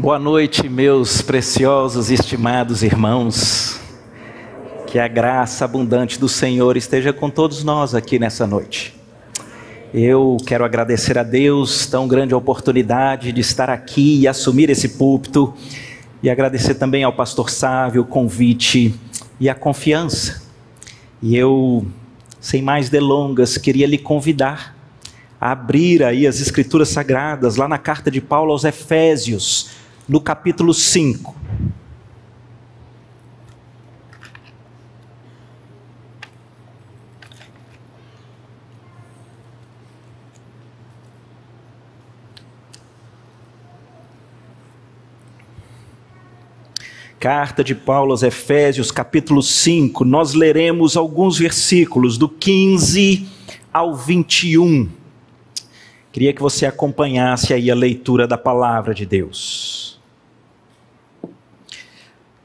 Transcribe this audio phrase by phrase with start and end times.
[0.00, 3.80] Boa noite, meus preciosos e estimados irmãos.
[4.86, 8.94] Que a graça abundante do Senhor esteja com todos nós aqui nessa noite.
[9.92, 15.52] Eu quero agradecer a Deus tão grande oportunidade de estar aqui e assumir esse púlpito
[16.22, 18.94] e agradecer também ao pastor Sávio o convite
[19.40, 20.40] e a confiança.
[21.20, 21.84] E eu,
[22.38, 24.76] sem mais delongas, queria lhe convidar
[25.40, 29.77] a abrir aí as escrituras sagradas lá na carta de Paulo aos Efésios,
[30.08, 31.36] no capítulo 5.
[47.20, 53.28] Carta de Paulo aos Efésios, capítulo 5, nós leremos alguns versículos do 15
[53.72, 54.88] ao 21.
[56.12, 59.97] Queria que você acompanhasse aí a leitura da palavra de Deus.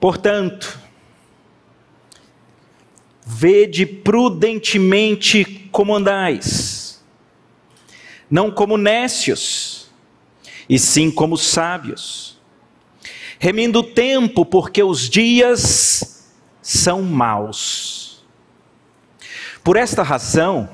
[0.03, 0.77] Portanto,
[3.25, 7.02] vede prudentemente como andais,
[8.30, 9.89] não como nécios,
[10.67, 12.38] e sim como sábios
[13.39, 16.30] remindo o tempo, porque os dias
[16.61, 18.25] são maus.
[19.63, 20.69] Por esta razão,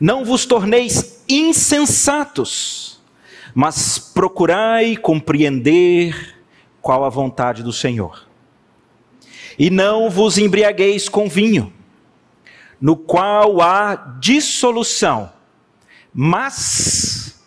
[0.00, 3.02] não vos torneis insensatos,
[3.52, 6.39] mas procurai compreender
[6.80, 8.26] qual a vontade do Senhor.
[9.58, 11.72] E não vos embriagueis com vinho,
[12.80, 15.30] no qual há dissolução,
[16.12, 17.42] mas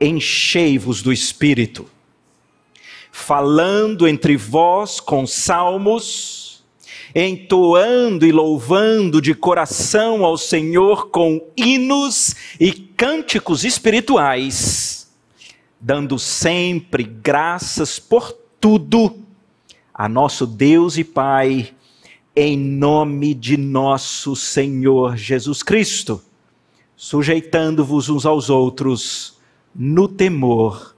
[0.00, 1.88] enchei-vos do espírito
[3.14, 6.64] falando entre vós com salmos,
[7.14, 15.14] entoando e louvando de coração ao Senhor com hinos e cânticos espirituais,
[15.80, 19.14] dando sempre graças por tudo
[19.92, 21.74] a nosso Deus e Pai,
[22.34, 26.22] em nome de nosso Senhor Jesus Cristo,
[26.96, 29.38] sujeitando-vos uns aos outros
[29.74, 30.96] no temor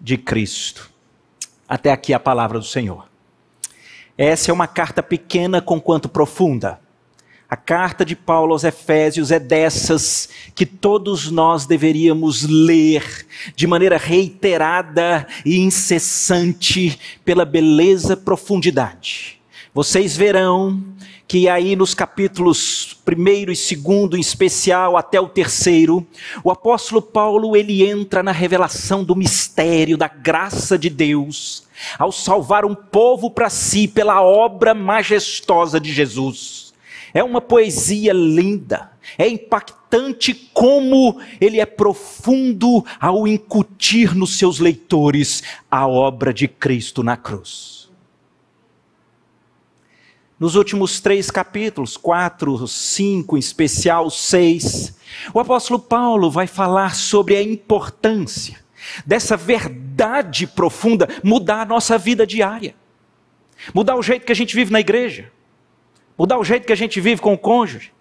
[0.00, 0.88] de Cristo.
[1.68, 3.08] Até aqui a palavra do Senhor.
[4.16, 6.80] Essa é uma carta pequena, conquanto profunda.
[7.50, 13.26] A carta de Paulo aos Efésios é dessas que todos nós deveríamos ler
[13.56, 19.40] de maneira reiterada e incessante pela beleza profundidade.
[19.72, 20.84] Vocês verão
[21.26, 26.06] que aí nos capítulos primeiro e segundo, em especial até o terceiro,
[26.44, 31.62] o apóstolo Paulo ele entra na revelação do mistério da graça de Deus
[31.98, 36.67] ao salvar um povo para si pela obra majestosa de Jesus.
[37.12, 45.42] É uma poesia linda, é impactante como ele é profundo ao incutir nos seus leitores
[45.70, 47.78] a obra de Cristo na cruz.
[50.38, 54.96] Nos últimos três capítulos, quatro, cinco, em especial seis,
[55.34, 58.58] o apóstolo Paulo vai falar sobre a importância
[59.04, 62.76] dessa verdade profunda mudar a nossa vida diária,
[63.74, 65.32] mudar o jeito que a gente vive na igreja,
[66.18, 67.92] mudar o jeito que a gente vive com o cônjuge,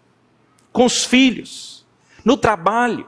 [0.74, 1.86] com os filhos,
[2.26, 3.08] no trabalho.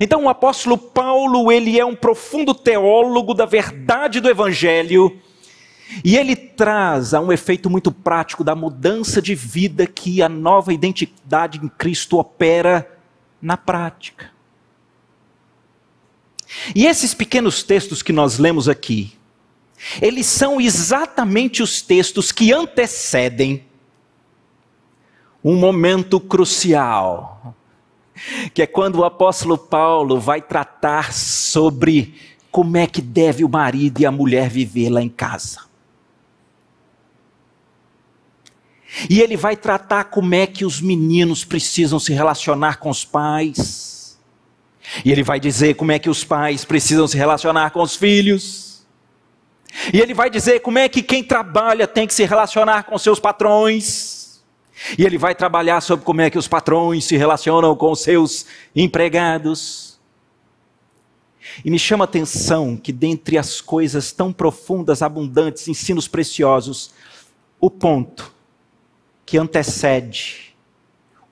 [0.00, 5.18] Então o apóstolo Paulo, ele é um profundo teólogo da verdade do evangelho
[6.04, 10.72] e ele traz a um efeito muito prático da mudança de vida que a nova
[10.72, 12.98] identidade em Cristo opera
[13.40, 14.30] na prática.
[16.74, 19.12] E esses pequenos textos que nós lemos aqui,
[20.02, 23.64] eles são exatamente os textos que antecedem
[25.42, 27.54] um momento crucial,
[28.52, 32.14] que é quando o apóstolo Paulo vai tratar sobre
[32.50, 35.68] como é que deve o marido e a mulher viver lá em casa.
[39.08, 44.18] E ele vai tratar como é que os meninos precisam se relacionar com os pais.
[45.04, 48.86] E ele vai dizer como é que os pais precisam se relacionar com os filhos.
[49.92, 53.20] E ele vai dizer como é que quem trabalha tem que se relacionar com seus
[53.20, 54.17] patrões.
[54.96, 58.46] E ele vai trabalhar sobre como é que os patrões se relacionam com os seus
[58.74, 59.98] empregados.
[61.64, 66.92] E me chama a atenção que, dentre as coisas tão profundas, abundantes, ensinos preciosos,
[67.60, 68.32] o ponto
[69.26, 70.54] que antecede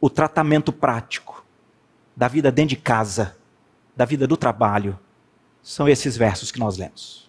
[0.01, 1.45] o tratamento prático
[2.17, 3.37] da vida dentro de casa,
[3.95, 4.99] da vida do trabalho,
[5.63, 7.26] são esses versos que nós lemos.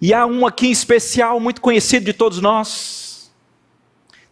[0.00, 3.30] E há um aqui em especial, muito conhecido de todos nós.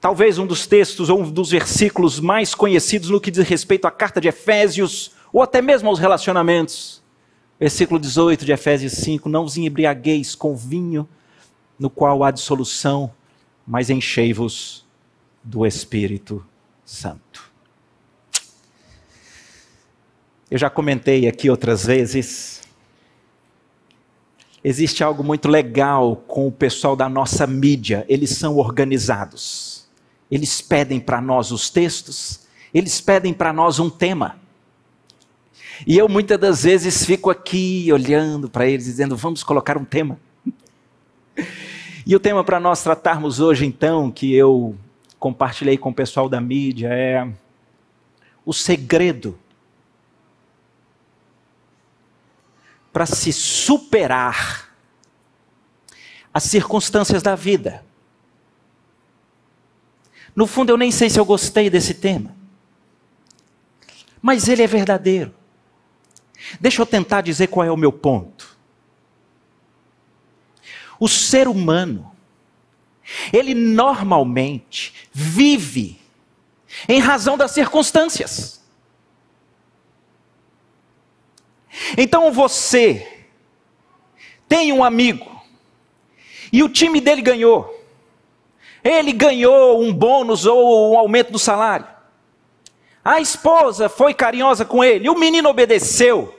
[0.00, 3.90] Talvez um dos textos ou um dos versículos mais conhecidos no que diz respeito à
[3.90, 7.02] carta de Efésios, ou até mesmo aos relacionamentos.
[7.60, 11.06] Versículo 18 de Efésios 5: Não vos embriagueis com vinho,
[11.78, 13.12] no qual há dissolução,
[13.66, 14.86] mas enchei-vos
[15.42, 16.44] do Espírito
[16.84, 17.50] Santo.
[20.50, 22.57] Eu já comentei aqui outras vezes.
[24.62, 29.86] Existe algo muito legal com o pessoal da nossa mídia, eles são organizados.
[30.30, 32.40] Eles pedem para nós os textos,
[32.74, 34.36] eles pedem para nós um tema.
[35.86, 40.18] E eu muitas das vezes fico aqui olhando para eles, dizendo: vamos colocar um tema.
[42.04, 44.74] E o tema para nós tratarmos hoje, então, que eu
[45.18, 47.28] compartilhei com o pessoal da mídia, é
[48.44, 49.38] o segredo
[52.98, 54.74] para se superar
[56.34, 57.84] as circunstâncias da vida.
[60.34, 62.34] No fundo, eu nem sei se eu gostei desse tema,
[64.20, 65.32] mas ele é verdadeiro.
[66.58, 68.58] Deixa eu tentar dizer qual é o meu ponto.
[70.98, 72.10] O ser humano,
[73.32, 76.00] ele normalmente vive
[76.88, 78.57] em razão das circunstâncias.
[81.96, 83.26] Então você
[84.48, 85.38] tem um amigo
[86.52, 87.74] e o time dele ganhou.
[88.82, 91.86] Ele ganhou um bônus ou um aumento do salário.
[93.04, 96.34] A esposa foi carinhosa com ele, o menino obedeceu.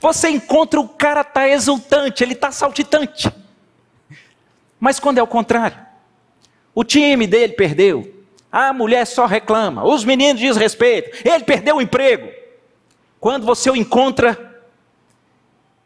[0.00, 3.30] Você encontra o cara está exultante, ele está saltitante.
[4.78, 5.78] Mas quando é o contrário,
[6.74, 12.30] o time dele perdeu, a mulher só reclama, os meninos desrespeitam, ele perdeu o emprego.
[13.24, 14.62] Quando você o encontra,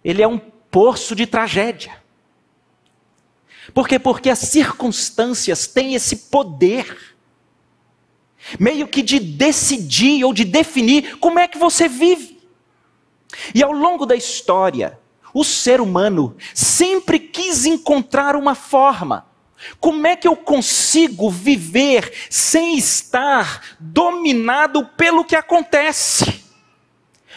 [0.03, 2.03] ele é um poço de tragédia.
[3.73, 3.97] Por quê?
[3.97, 7.15] Porque as circunstâncias têm esse poder,
[8.59, 12.41] meio que de decidir ou de definir como é que você vive.
[13.55, 14.99] E ao longo da história,
[15.33, 19.29] o ser humano sempre quis encontrar uma forma.
[19.79, 26.48] Como é que eu consigo viver sem estar dominado pelo que acontece?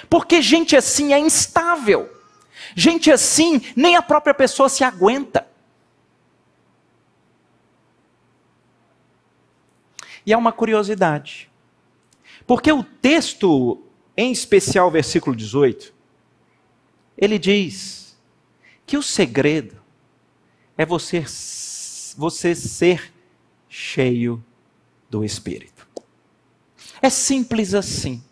[0.09, 2.09] Porque gente assim é instável.
[2.75, 5.47] Gente assim, nem a própria pessoa se aguenta.
[10.25, 11.49] E há uma curiosidade.
[12.45, 13.83] Porque o texto
[14.15, 15.93] em especial versículo 18,
[17.17, 18.17] ele diz
[18.85, 19.81] que o segredo
[20.77, 21.23] é você,
[22.17, 23.13] você ser
[23.69, 24.43] cheio
[25.09, 25.87] do Espírito.
[27.01, 28.23] É simples assim,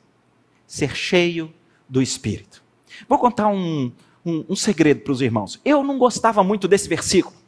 [0.68, 1.54] ser cheio
[1.90, 2.62] do Espírito.
[3.08, 3.92] Vou contar um,
[4.26, 5.60] um, um segredo para os irmãos.
[5.66, 7.40] Eu não gostava muito desse versículo.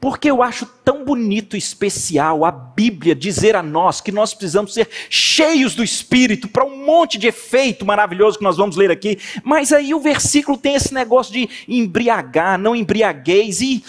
[0.00, 4.72] Porque eu acho tão bonito e especial a Bíblia dizer a nós que nós precisamos
[4.72, 9.18] ser cheios do Espírito para um monte de efeito maravilhoso que nós vamos ler aqui.
[9.44, 13.60] Mas aí o versículo tem esse negócio de embriagar, não embriagueis.
[13.60, 13.84] E,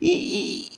[0.00, 0.68] e,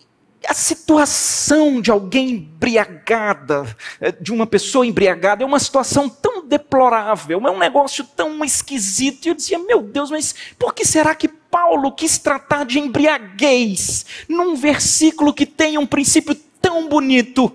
[0.46, 7.40] a situação de alguém embriagada, eh, de uma pessoa embriagada, é uma situação tão deplorável,
[7.46, 9.26] é um negócio tão esquisito.
[9.26, 14.06] E eu dizia, meu Deus, mas por que será que Paulo quis tratar de embriaguez
[14.28, 17.52] num versículo que tem um princípio tão bonito?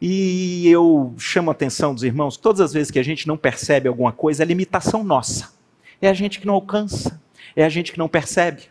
[0.00, 3.88] E eu chamo a atenção dos irmãos, todas as vezes que a gente não percebe
[3.88, 5.52] alguma coisa, é limitação nossa.
[6.00, 7.20] É a gente que não alcança,
[7.54, 8.62] é a gente que não percebe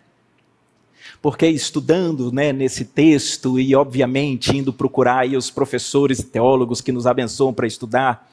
[1.22, 7.06] porque estudando né, nesse texto e, obviamente, indo procurar os professores e teólogos que nos
[7.06, 8.32] abençoam para estudar,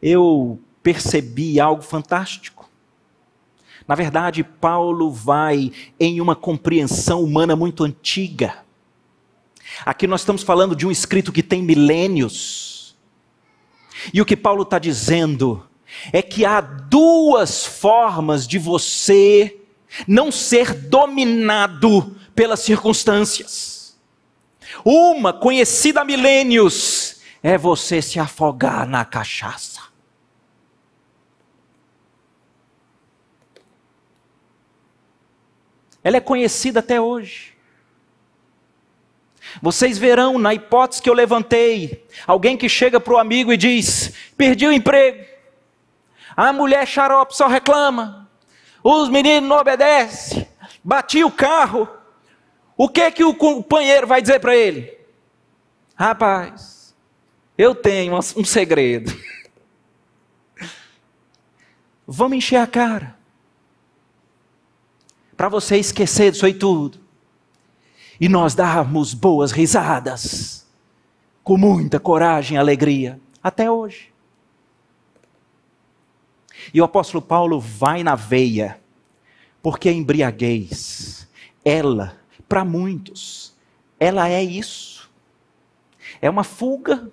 [0.00, 2.68] eu percebi algo fantástico.
[3.86, 8.58] Na verdade, Paulo vai em uma compreensão humana muito antiga.
[9.84, 12.96] Aqui nós estamos falando de um escrito que tem milênios.
[14.12, 15.62] E o que Paulo está dizendo
[16.12, 19.58] é que há duas formas de você
[20.06, 23.96] não ser dominado pelas circunstâncias.
[24.84, 29.82] Uma, conhecida há milênios, é você se afogar na cachaça.
[36.02, 37.54] Ela é conhecida até hoje.
[39.62, 44.12] Vocês verão, na hipótese que eu levantei, alguém que chega para o amigo e diz:
[44.36, 45.24] Perdi o emprego.
[46.36, 48.23] A mulher xarope só reclama
[48.84, 50.46] os meninos não obedecem,
[50.84, 51.88] bati o carro.
[52.76, 54.94] O que que o companheiro vai dizer para ele?
[55.96, 56.94] Rapaz,
[57.56, 59.10] eu tenho um segredo.
[62.06, 63.16] Vamos encher a cara.
[65.34, 67.00] Para você esquecer disso aí tudo.
[68.20, 70.66] E nós darmos boas risadas.
[71.42, 73.20] Com muita coragem e alegria.
[73.42, 74.13] Até hoje.
[76.72, 78.80] E o apóstolo Paulo vai na veia,
[79.62, 81.28] porque a embriaguez,
[81.64, 82.16] ela,
[82.48, 83.54] para muitos,
[83.98, 85.10] ela é isso.
[86.20, 87.10] É uma fuga,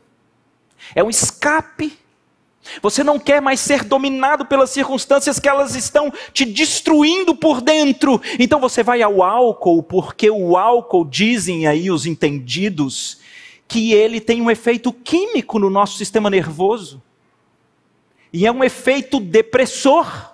[0.96, 1.98] é um escape.
[2.82, 8.22] Você não quer mais ser dominado pelas circunstâncias que elas estão te destruindo por dentro.
[8.40, 13.20] Então você vai ao álcool, porque o álcool, dizem aí os entendidos,
[13.68, 17.02] que ele tem um efeito químico no nosso sistema nervoso.
[18.32, 20.32] E é um efeito depressor.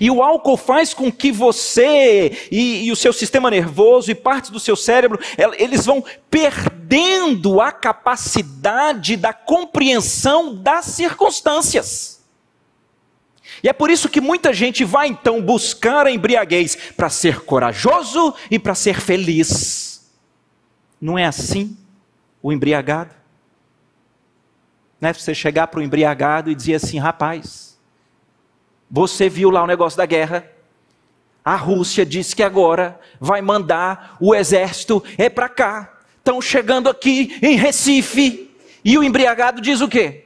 [0.00, 4.50] E o álcool faz com que você e, e, o seu sistema nervoso e partes
[4.50, 5.18] do seu cérebro,
[5.58, 12.24] eles vão perdendo a capacidade da compreensão das circunstâncias.
[13.62, 18.34] E é por isso que muita gente vai então buscar a embriaguez para ser corajoso
[18.50, 20.10] e para ser feliz.
[21.00, 21.76] Não é assim?
[22.44, 23.14] o embriagado.
[25.04, 25.12] Né?
[25.12, 27.78] Você chegar para o embriagado e dizer assim: rapaz,
[28.90, 30.50] você viu lá o negócio da guerra?
[31.44, 35.92] A Rússia disse que agora vai mandar o exército é para cá.
[36.16, 38.50] Estão chegando aqui em Recife.
[38.82, 40.24] E o embriagado diz o quê?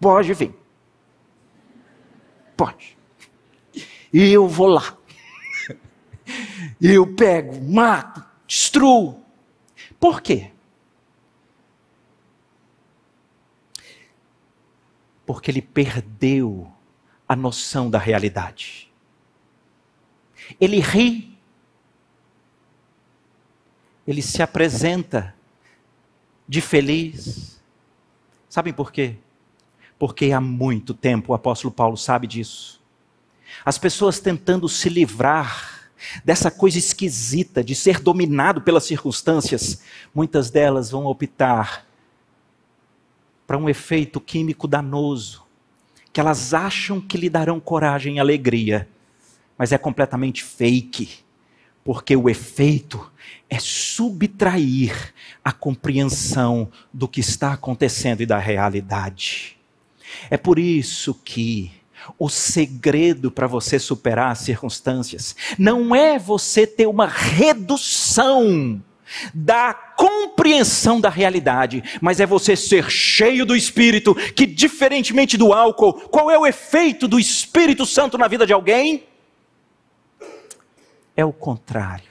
[0.00, 0.54] Pode vir.
[2.56, 2.96] Pode.
[4.12, 4.96] E eu vou lá.
[6.80, 9.24] Eu pego, mato, destruo.
[9.98, 10.51] Por quê?
[15.24, 16.70] Porque ele perdeu
[17.28, 18.90] a noção da realidade.
[20.60, 21.38] Ele ri.
[24.06, 25.34] Ele se apresenta
[26.48, 27.60] de feliz.
[28.48, 29.16] Sabem por quê?
[29.98, 32.82] Porque há muito tempo o apóstolo Paulo sabe disso.
[33.64, 35.90] As pessoas tentando se livrar
[36.24, 41.86] dessa coisa esquisita de ser dominado pelas circunstâncias, muitas delas vão optar
[43.46, 45.44] para um efeito químico danoso,
[46.12, 48.88] que elas acham que lhe darão coragem e alegria,
[49.56, 51.20] mas é completamente fake,
[51.84, 53.10] porque o efeito
[53.48, 55.12] é subtrair
[55.44, 59.58] a compreensão do que está acontecendo e da realidade.
[60.30, 61.72] É por isso que
[62.18, 68.82] o segredo para você superar as circunstâncias não é você ter uma redução
[69.34, 75.94] da compreensão da realidade, mas é você ser cheio do Espírito, que diferentemente do álcool,
[75.94, 79.04] qual é o efeito do Espírito Santo na vida de alguém?
[81.16, 82.10] É o contrário.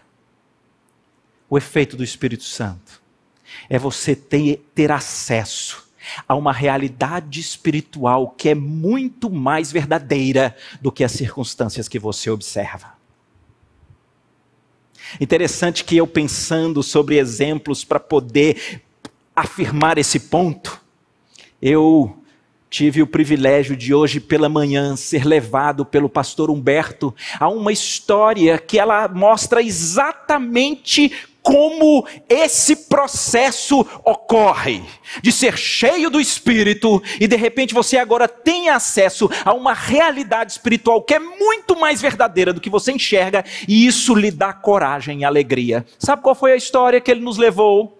[1.49, 3.01] O efeito do Espírito Santo
[3.69, 5.89] é você ter, ter acesso
[6.27, 12.29] a uma realidade espiritual que é muito mais verdadeira do que as circunstâncias que você
[12.29, 13.00] observa.
[15.19, 18.81] Interessante que eu pensando sobre exemplos para poder
[19.35, 20.79] afirmar esse ponto,
[21.61, 22.15] eu
[22.69, 28.57] tive o privilégio de hoje pela manhã ser levado pelo pastor Humberto a uma história
[28.57, 34.83] que ela mostra exatamente como esse processo ocorre,
[35.21, 40.51] de ser cheio do Espírito e de repente você agora tem acesso a uma realidade
[40.51, 45.21] espiritual que é muito mais verdadeira do que você enxerga e isso lhe dá coragem
[45.21, 45.85] e alegria.
[45.97, 47.97] Sabe qual foi a história que ele nos levou?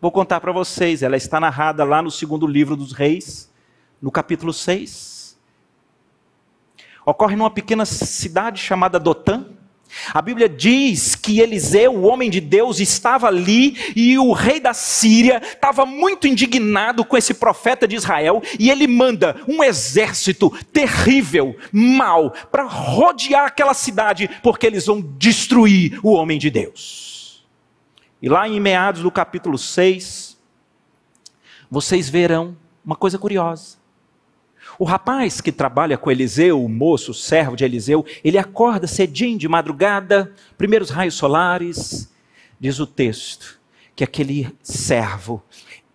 [0.00, 3.50] Vou contar para vocês, ela está narrada lá no segundo livro dos Reis,
[4.00, 5.36] no capítulo 6.
[7.04, 9.46] Ocorre numa pequena cidade chamada Dotã
[10.12, 14.74] a Bíblia diz que Eliseu, o homem de Deus, estava ali e o rei da
[14.74, 21.56] Síria estava muito indignado com esse profeta de Israel e ele manda um exército terrível,
[21.72, 27.46] mau, para rodear aquela cidade, porque eles vão destruir o homem de Deus.
[28.20, 30.36] E lá em meados do capítulo 6,
[31.70, 33.76] vocês verão uma coisa curiosa.
[34.78, 39.36] O rapaz que trabalha com Eliseu, o moço, o servo de Eliseu, ele acorda cedinho
[39.36, 42.08] de madrugada, primeiros raios solares,
[42.60, 43.58] diz o texto,
[43.96, 45.42] que aquele servo,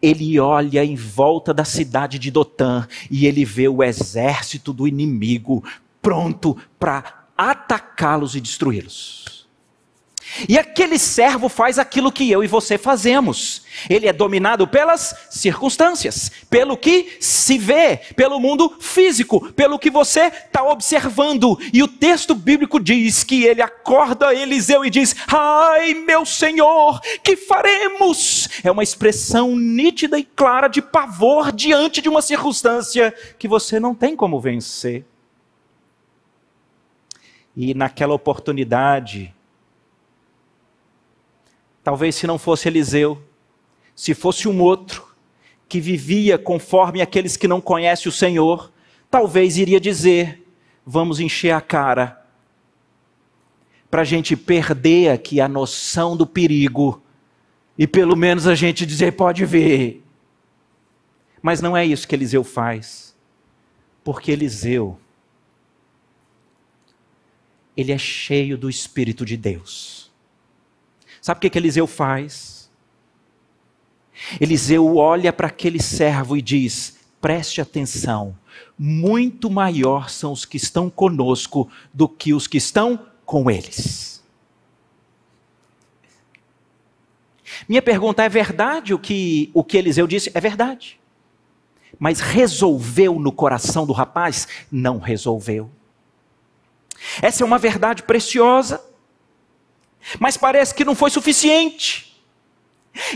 [0.02, 5.64] ele olha em volta da cidade de Dotã e ele vê o exército do inimigo
[6.02, 9.23] pronto para atacá-los e destruí-los.
[10.48, 13.64] E aquele servo faz aquilo que eu e você fazemos.
[13.90, 20.26] Ele é dominado pelas circunstâncias, pelo que se vê, pelo mundo físico, pelo que você
[20.26, 21.58] está observando.
[21.72, 27.36] E o texto bíblico diz que ele acorda Eliseu e diz: Ai, meu senhor, que
[27.36, 28.50] faremos?
[28.64, 33.94] É uma expressão nítida e clara de pavor diante de uma circunstância que você não
[33.94, 35.06] tem como vencer.
[37.56, 39.34] E naquela oportunidade,
[41.84, 43.22] Talvez se não fosse Eliseu,
[43.96, 45.14] se fosse um outro
[45.68, 48.72] que vivia conforme aqueles que não conhecem o Senhor,
[49.10, 50.44] talvez iria dizer:
[50.86, 52.26] vamos encher a cara,
[53.92, 57.02] para a gente perder aqui a noção do perigo
[57.78, 60.02] e pelo menos a gente dizer: pode ver.
[61.42, 63.14] Mas não é isso que Eliseu faz,
[64.04, 64.98] porque Eliseu,
[67.76, 70.03] ele é cheio do Espírito de Deus.
[71.24, 72.70] Sabe o que, que Eliseu faz?
[74.42, 78.38] Eliseu olha para aquele servo e diz: preste atenção,
[78.78, 84.22] muito maior são os que estão conosco do que os que estão com eles.
[87.70, 90.30] Minha pergunta é verdade o que o que Eliseu disse?
[90.34, 91.00] É verdade.
[91.98, 94.46] Mas resolveu no coração do rapaz?
[94.70, 95.72] Não resolveu.
[97.22, 98.84] Essa é uma verdade preciosa,
[100.20, 102.22] mas parece que não foi suficiente.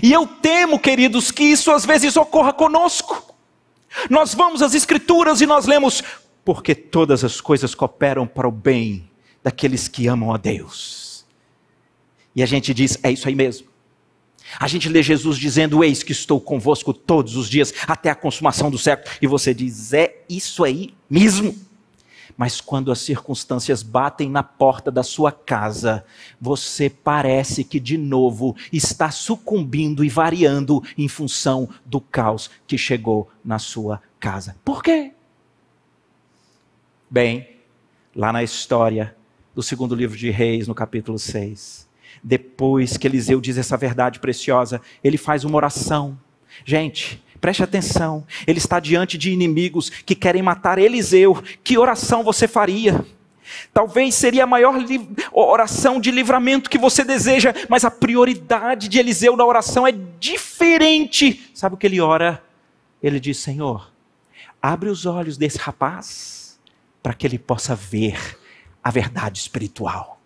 [0.01, 3.35] E eu temo, queridos, que isso às vezes ocorra conosco.
[4.09, 6.03] Nós vamos às Escrituras e nós lemos,
[6.43, 9.09] porque todas as coisas cooperam para o bem
[9.43, 11.25] daqueles que amam a Deus.
[12.35, 13.67] E a gente diz, é isso aí mesmo.
[14.59, 18.71] A gente lê Jesus dizendo: Eis que estou convosco todos os dias, até a consumação
[18.71, 19.13] do século.
[19.21, 21.55] E você diz: É isso aí mesmo.
[22.37, 26.05] Mas quando as circunstâncias batem na porta da sua casa,
[26.39, 33.27] você parece que de novo está sucumbindo e variando em função do caos que chegou
[33.43, 34.55] na sua casa.
[34.63, 35.13] Por quê?
[37.09, 37.57] Bem,
[38.15, 39.15] lá na história
[39.55, 41.87] do segundo livro de Reis, no capítulo 6,
[42.23, 46.19] depois que Eliseu diz essa verdade preciosa, ele faz uma oração.
[46.63, 51.41] Gente, Preste atenção, ele está diante de inimigos que querem matar Eliseu.
[51.63, 53.05] Que oração você faria?
[53.73, 54.75] Talvez seria a maior
[55.31, 61.49] oração de livramento que você deseja, mas a prioridade de Eliseu na oração é diferente.
[61.53, 62.43] Sabe o que ele ora?
[63.01, 63.91] Ele diz: Senhor,
[64.61, 66.59] abre os olhos desse rapaz
[67.01, 68.37] para que ele possa ver
[68.83, 70.19] a verdade espiritual.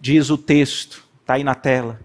[0.00, 2.00] Diz o texto, está aí na tela: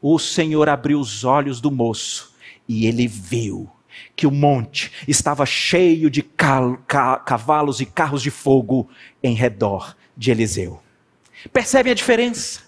[0.00, 2.31] o Senhor abriu os olhos do moço
[2.68, 3.68] e ele viu
[4.16, 6.22] que o monte estava cheio de
[7.24, 8.88] cavalos e carros de fogo
[9.22, 10.80] em redor de Eliseu.
[11.52, 12.60] Percebe a diferença?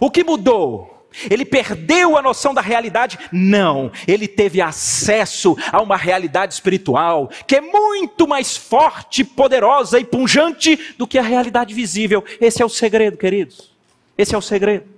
[0.00, 1.08] O que mudou?
[1.30, 3.18] Ele perdeu a noção da realidade?
[3.32, 10.04] Não, ele teve acesso a uma realidade espiritual que é muito mais forte, poderosa e
[10.04, 12.22] punjante do que a realidade visível.
[12.40, 13.74] Esse é o segredo, queridos.
[14.18, 14.95] Esse é o segredo.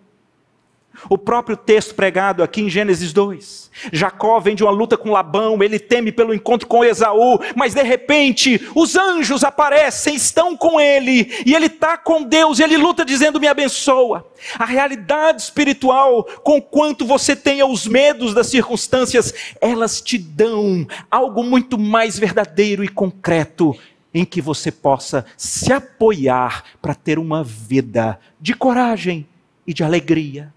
[1.08, 3.70] O próprio texto pregado aqui em Gênesis 2.
[3.92, 7.82] Jacó vem de uma luta com Labão, ele teme pelo encontro com Esaú, mas de
[7.82, 13.04] repente os anjos aparecem, estão com ele, e ele está com Deus, e ele luta
[13.04, 14.26] dizendo: Me abençoa.
[14.58, 21.42] A realidade espiritual, com quanto você tenha os medos das circunstâncias, elas te dão algo
[21.42, 23.76] muito mais verdadeiro e concreto
[24.12, 29.26] em que você possa se apoiar para ter uma vida de coragem
[29.66, 30.52] e de alegria.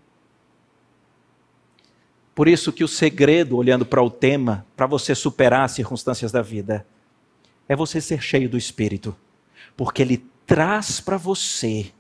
[2.34, 6.42] Por isso que o segredo, olhando para o tema, para você superar as circunstâncias da
[6.42, 6.86] vida,
[7.68, 9.16] é você ser cheio do Espírito,
[9.76, 11.92] porque ele traz para você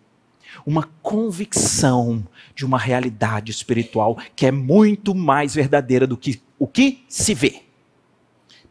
[0.65, 7.03] uma convicção de uma realidade espiritual que é muito mais verdadeira do que o que
[7.07, 7.63] se vê.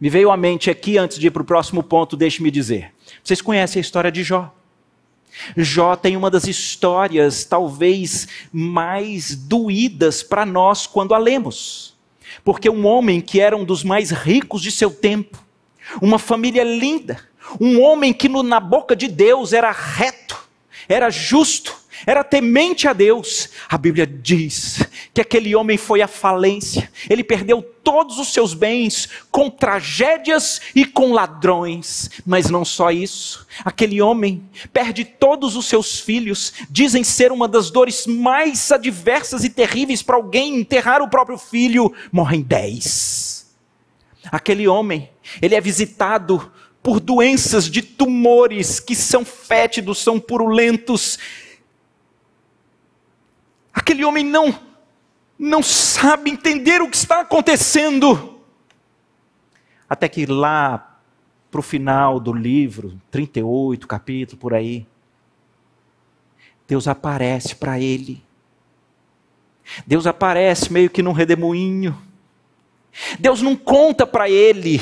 [0.00, 2.92] Me veio à mente aqui, antes de ir para o próximo ponto, deixe-me dizer.
[3.22, 4.54] Vocês conhecem a história de Jó?
[5.56, 11.96] Jó tem uma das histórias talvez mais doídas para nós quando a lemos.
[12.44, 15.42] Porque um homem que era um dos mais ricos de seu tempo,
[16.00, 17.18] uma família linda,
[17.60, 20.38] um homem que no, na boca de Deus era reto,
[20.88, 23.50] era justo, era temente a Deus.
[23.68, 29.08] A Bíblia diz que aquele homem foi à falência, ele perdeu todos os seus bens
[29.30, 32.10] com tragédias e com ladrões.
[32.26, 37.70] Mas não só isso, aquele homem perde todos os seus filhos, dizem ser uma das
[37.70, 43.46] dores mais adversas e terríveis para alguém enterrar o próprio filho, morrem dez.
[44.30, 45.08] Aquele homem,
[45.40, 46.50] ele é visitado
[46.82, 51.18] por doenças de tumores que são fétidos, são purulentos,
[53.72, 54.70] Aquele homem não
[55.38, 58.38] não sabe entender o que está acontecendo.
[59.88, 61.00] Até que lá
[61.50, 64.86] para o final do livro, 38 capítulo por aí,
[66.68, 68.22] Deus aparece para ele.
[69.86, 71.96] Deus aparece meio que num redemoinho.
[73.18, 74.80] Deus não conta para ele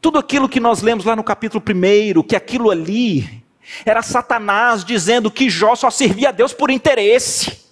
[0.00, 3.42] tudo aquilo que nós lemos lá no capítulo 1, que aquilo ali
[3.84, 7.67] era Satanás dizendo que Jó só servia a Deus por interesse.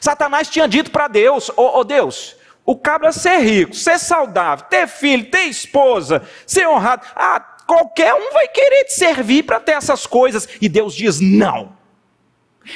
[0.00, 4.66] Satanás tinha dito para Deus: Ô oh, oh Deus, O cabra ser rico, ser saudável,
[4.66, 7.06] ter filho, ter esposa, ser honrado.
[7.16, 10.48] Ah, qualquer um vai querer te servir para ter essas coisas.
[10.60, 11.76] E Deus diz: não.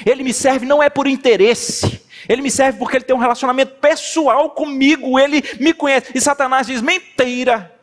[0.06, 2.00] Ele me serve não é por interesse.
[2.28, 6.12] Ele me serve porque ele tem um relacionamento pessoal comigo, ele me conhece.
[6.14, 7.74] E Satanás diz: mentira.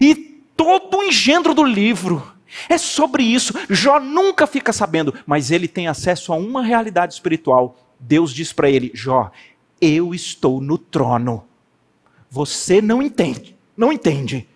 [0.00, 0.14] E
[0.56, 2.32] todo o engendro do livro
[2.68, 3.54] é sobre isso.
[3.68, 7.76] Jó nunca fica sabendo, mas ele tem acesso a uma realidade espiritual.
[7.98, 9.30] Deus diz para ele: Jó,
[9.80, 11.44] eu estou no trono.
[12.30, 14.46] Você não entende, não entende,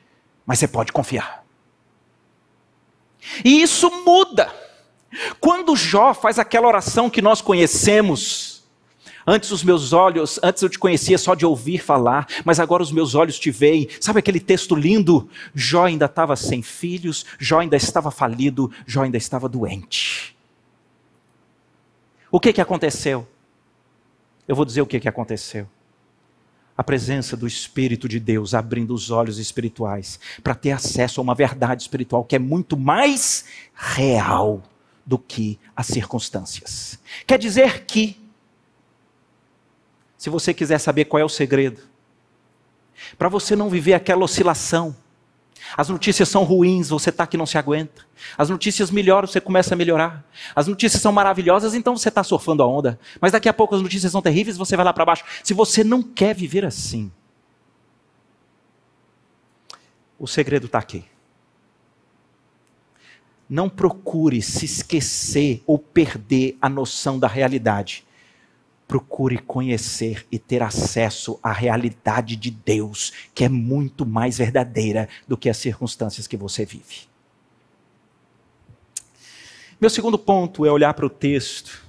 [0.45, 1.45] mas você pode confiar.
[3.45, 4.53] E isso muda.
[5.41, 8.53] Quando Jó faz aquela oração que nós conhecemos,
[9.27, 12.91] Antes os meus olhos, antes eu te conhecia só de ouvir falar, mas agora os
[12.91, 13.89] meus olhos te veem.
[14.01, 15.31] Sabe aquele texto lindo?
[15.55, 20.37] Jó ainda estava sem filhos, Jó ainda estava falido, Jó ainda estava doente.
[22.31, 23.29] O que que aconteceu?
[24.47, 25.69] Eu vou dizer o que que aconteceu.
[26.77, 31.35] A presença do Espírito de Deus abrindo os olhos espirituais para ter acesso a uma
[31.35, 34.63] verdade espiritual que é muito mais real
[35.05, 36.99] do que as circunstâncias.
[37.27, 38.21] Quer dizer que
[40.17, 41.81] se você quiser saber qual é o segredo,
[43.19, 44.95] para você não viver aquela oscilação.
[45.77, 48.05] As notícias são ruins, você está que não se aguenta.
[48.37, 50.25] As notícias melhoram, você começa a melhorar.
[50.55, 52.99] As notícias são maravilhosas, então você está surfando a onda.
[53.21, 55.25] Mas daqui a pouco as notícias são terríveis, você vai lá para baixo.
[55.43, 57.11] Se você não quer viver assim,
[60.19, 61.05] o segredo está aqui.
[63.49, 68.05] Não procure se esquecer ou perder a noção da realidade
[68.93, 75.35] procure conhecer e ter acesso à realidade de Deus, que é muito mais verdadeira do
[75.35, 77.09] que as circunstâncias que você vive.
[79.81, 81.83] Meu segundo ponto é olhar para o texto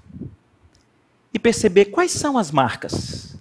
[1.34, 3.36] e perceber quais são as marcas.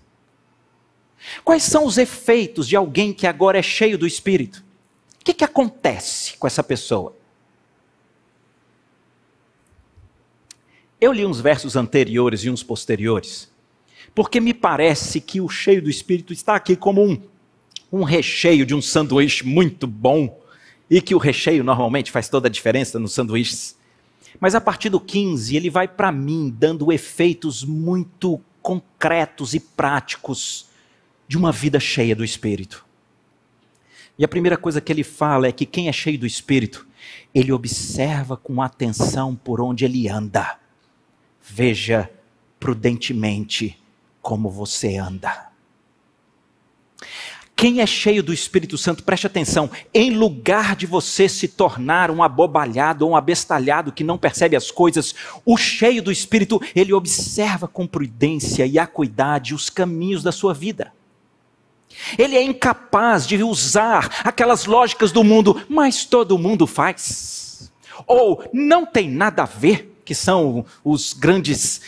[1.44, 4.64] Quais são os efeitos de alguém que agora é cheio do Espírito?
[5.20, 7.14] O que, que acontece com essa pessoa?
[11.00, 13.51] Eu li uns versos anteriores e uns posteriores
[14.14, 17.20] porque me parece que o cheio do Espírito está aqui como um,
[17.92, 20.40] um recheio de um sanduíche muito bom,
[20.92, 23.74] e que o recheio normalmente faz toda a diferença nos sanduíches.
[24.38, 30.66] Mas a partir do 15, ele vai para mim dando efeitos muito concretos e práticos
[31.26, 32.84] de uma vida cheia do Espírito.
[34.18, 36.86] E a primeira coisa que ele fala é que quem é cheio do Espírito,
[37.34, 40.58] ele observa com atenção por onde ele anda.
[41.42, 42.10] Veja
[42.60, 43.81] prudentemente
[44.22, 45.50] como você anda.
[47.54, 52.22] Quem é cheio do Espírito Santo, preste atenção, em lugar de você se tornar um
[52.22, 57.68] abobalhado ou um abestalhado que não percebe as coisas, o cheio do Espírito, ele observa
[57.68, 60.92] com prudência e acuidade os caminhos da sua vida.
[62.18, 67.70] Ele é incapaz de usar aquelas lógicas do mundo, mas todo mundo faz.
[68.06, 71.80] Ou não tem nada a ver, que são os grandes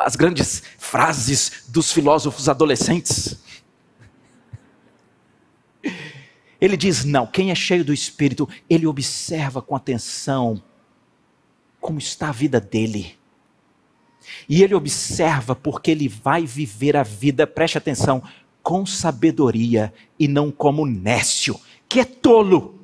[0.00, 3.38] as grandes frases dos filósofos adolescentes.
[6.60, 10.62] Ele diz: não, quem é cheio do Espírito, ele observa com atenção
[11.80, 13.18] como está a vida dele.
[14.48, 18.22] E ele observa porque ele vai viver a vida, preste atenção,
[18.62, 21.58] com sabedoria e não como nécio,
[21.88, 22.79] que é tolo.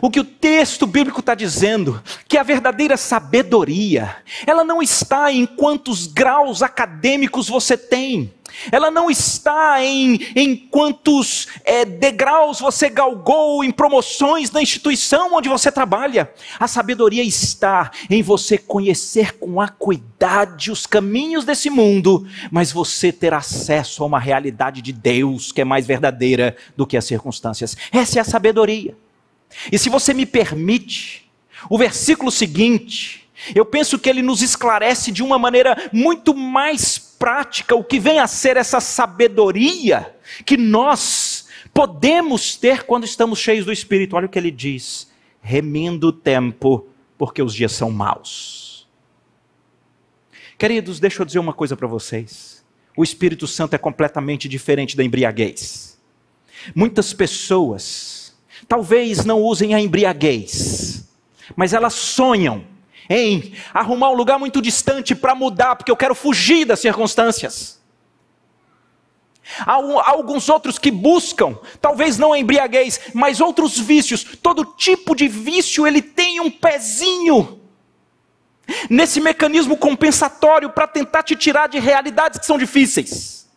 [0.00, 5.46] O que o texto bíblico está dizendo, que a verdadeira sabedoria, ela não está em
[5.46, 8.32] quantos graus acadêmicos você tem,
[8.70, 15.48] ela não está em, em quantos é, degraus você galgou em promoções na instituição onde
[15.48, 16.30] você trabalha.
[16.58, 23.34] A sabedoria está em você conhecer com acuidade os caminhos desse mundo, mas você ter
[23.34, 27.76] acesso a uma realidade de Deus que é mais verdadeira do que as circunstâncias.
[27.92, 28.96] Essa é a sabedoria.
[29.70, 31.30] E se você me permite,
[31.68, 37.74] o versículo seguinte, eu penso que ele nos esclarece de uma maneira muito mais prática
[37.74, 40.14] o que vem a ser essa sabedoria
[40.44, 44.16] que nós podemos ter quando estamos cheios do Espírito.
[44.16, 46.86] Olha o que ele diz: remindo o tempo,
[47.18, 48.88] porque os dias são maus.
[50.58, 52.64] Queridos, deixa eu dizer uma coisa para vocês.
[52.96, 56.00] O Espírito Santo é completamente diferente da embriaguez.
[56.74, 58.25] Muitas pessoas
[58.68, 61.08] talvez não usem a embriaguez,
[61.54, 62.64] mas elas sonham
[63.08, 67.76] em arrumar um lugar muito distante para mudar, porque eu quero fugir das circunstâncias.
[69.60, 69.74] Há,
[70.10, 74.24] alguns outros que buscam, talvez não a embriaguez, mas outros vícios.
[74.42, 77.60] Todo tipo de vício ele tem um pezinho
[78.90, 83.48] nesse mecanismo compensatório para tentar te tirar de realidades que são difíceis.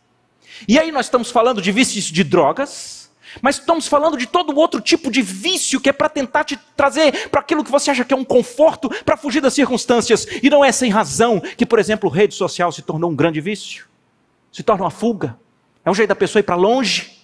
[0.67, 2.98] E aí nós estamos falando de vícios de drogas,
[3.41, 7.29] mas estamos falando de todo outro tipo de vício que é para tentar te trazer
[7.29, 10.27] para aquilo que você acha que é um conforto para fugir das circunstâncias.
[10.41, 13.85] E não é sem razão que, por exemplo, rede social se tornou um grande vício,
[14.51, 15.37] se torna uma fuga,
[15.83, 17.19] é um jeito da pessoa ir para longe.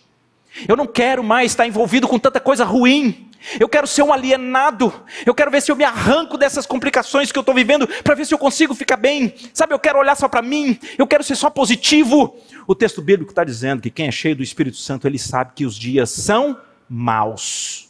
[0.67, 3.29] Eu não quero mais estar envolvido com tanta coisa ruim.
[3.59, 4.91] Eu quero ser um alienado.
[5.25, 8.25] Eu quero ver se eu me arranco dessas complicações que eu estou vivendo para ver
[8.25, 9.33] se eu consigo ficar bem.
[9.53, 10.79] Sabe, eu quero olhar só para mim.
[10.97, 12.35] Eu quero ser só positivo.
[12.67, 15.65] O texto bíblico está dizendo que quem é cheio do Espírito Santo, ele sabe que
[15.65, 17.89] os dias são maus.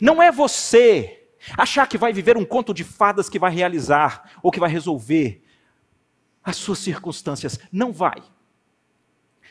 [0.00, 4.50] Não é você achar que vai viver um conto de fadas que vai realizar ou
[4.50, 5.42] que vai resolver
[6.42, 7.58] as suas circunstâncias.
[7.72, 8.22] Não vai.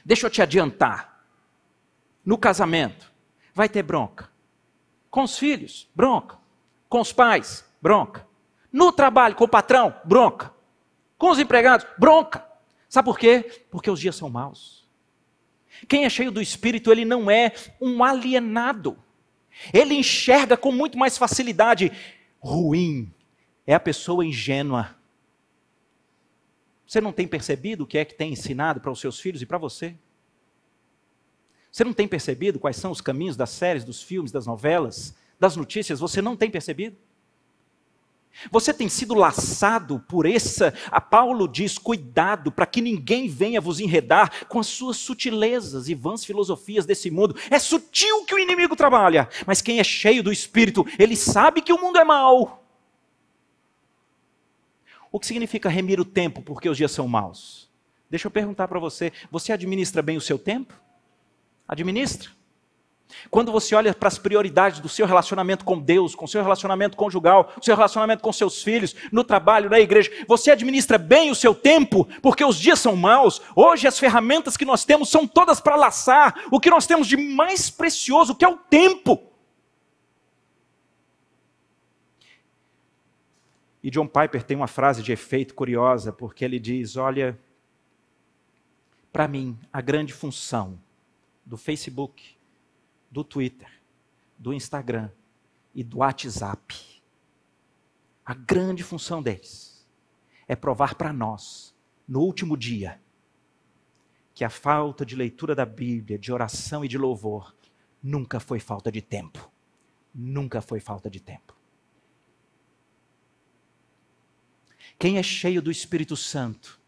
[0.06, 1.26] Deixa eu te adiantar.
[2.26, 3.12] No casamento,
[3.54, 4.30] vai ter bronca.
[5.10, 6.38] Com os filhos, bronca.
[6.88, 8.26] Com os pais, bronca.
[8.72, 10.52] No trabalho, com o patrão, bronca.
[11.18, 12.53] Com os empregados, bronca.
[12.94, 13.64] Sabe por quê?
[13.72, 14.88] Porque os dias são maus.
[15.88, 17.52] Quem é cheio do espírito, ele não é
[17.82, 18.96] um alienado.
[19.74, 21.92] Ele enxerga com muito mais facilidade.
[22.40, 23.12] Ruim
[23.66, 24.96] é a pessoa ingênua.
[26.86, 29.46] Você não tem percebido o que é que tem ensinado para os seus filhos e
[29.48, 29.96] para você?
[31.72, 35.56] Você não tem percebido quais são os caminhos das séries, dos filmes, das novelas, das
[35.56, 36.00] notícias?
[36.00, 36.96] Você não tem percebido?
[38.52, 40.74] Você tem sido laçado por essa.
[40.92, 45.94] A Paulo diz: cuidado para que ninguém venha vos enredar com as suas sutilezas e
[45.94, 47.36] vãs filosofias desse mundo.
[47.50, 51.74] É sutil que o inimigo trabalha, mas quem é cheio do espírito, ele sabe que
[51.74, 52.64] o mundo é mau.
[55.12, 57.70] O que significa remir o tempo porque os dias são maus?
[58.10, 60.74] Deixa eu perguntar para você: você administra bem o seu tempo?
[61.68, 62.30] Administra.
[63.30, 67.54] Quando você olha para as prioridades do seu relacionamento com Deus, com seu relacionamento conjugal,
[67.62, 72.08] seu relacionamento com seus filhos, no trabalho, na igreja, você administra bem o seu tempo,
[72.22, 73.42] porque os dias são maus.
[73.56, 77.18] Hoje as ferramentas que nós temos são todas para laçar o que nós temos de
[77.18, 79.34] mais precioso, que é o tempo.
[83.84, 87.38] E John Piper tem uma frase de efeito curiosa, porque ele diz: Olha,
[89.12, 90.80] para mim, a grande função
[91.46, 92.38] do Facebook,
[93.14, 93.70] do Twitter,
[94.40, 95.12] do Instagram
[95.74, 97.02] e do WhatsApp.
[98.26, 99.88] A grande função deles
[100.48, 101.76] é provar para nós,
[102.08, 103.00] no último dia,
[104.34, 107.56] que a falta de leitura da Bíblia, de oração e de louvor,
[108.02, 109.52] nunca foi falta de tempo.
[110.14, 111.56] Nunca foi falta de tempo.
[114.98, 116.82] Quem é cheio do Espírito Santo,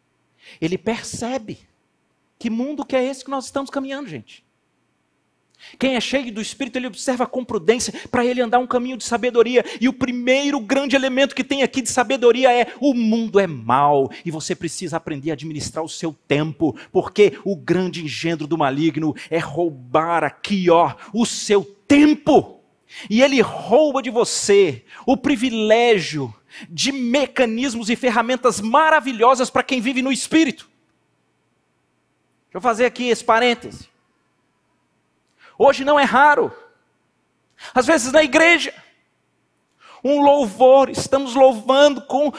[0.59, 1.67] ele percebe
[2.39, 4.45] que mundo que é esse que nós estamos caminhando, gente.
[5.79, 9.03] Quem é cheio do Espírito, ele observa com prudência para ele andar um caminho de
[9.03, 9.63] sabedoria.
[9.79, 14.09] E o primeiro grande elemento que tem aqui de sabedoria é: o mundo é mau
[14.23, 19.15] e você precisa aprender a administrar o seu tempo, porque o grande engendro do maligno
[19.29, 22.59] é roubar aqui, ó, o seu tempo.
[23.09, 26.33] E ele rouba de você o privilégio
[26.69, 30.69] de mecanismos e ferramentas maravilhosas para quem vive no Espírito.
[32.45, 33.89] Deixa eu fazer aqui esse parêntese.
[35.57, 36.51] Hoje não é raro.
[37.73, 38.73] Às vezes na igreja,
[40.03, 42.31] um louvor, estamos louvando com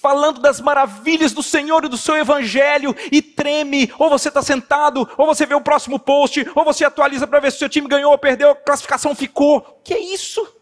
[0.00, 5.08] falando das maravilhas do Senhor e do seu evangelho e treme, ou você está sentado,
[5.16, 7.88] ou você vê o próximo post, ou você atualiza para ver se o seu time
[7.88, 9.80] ganhou ou perdeu, a classificação ficou.
[9.82, 10.54] Que é isso?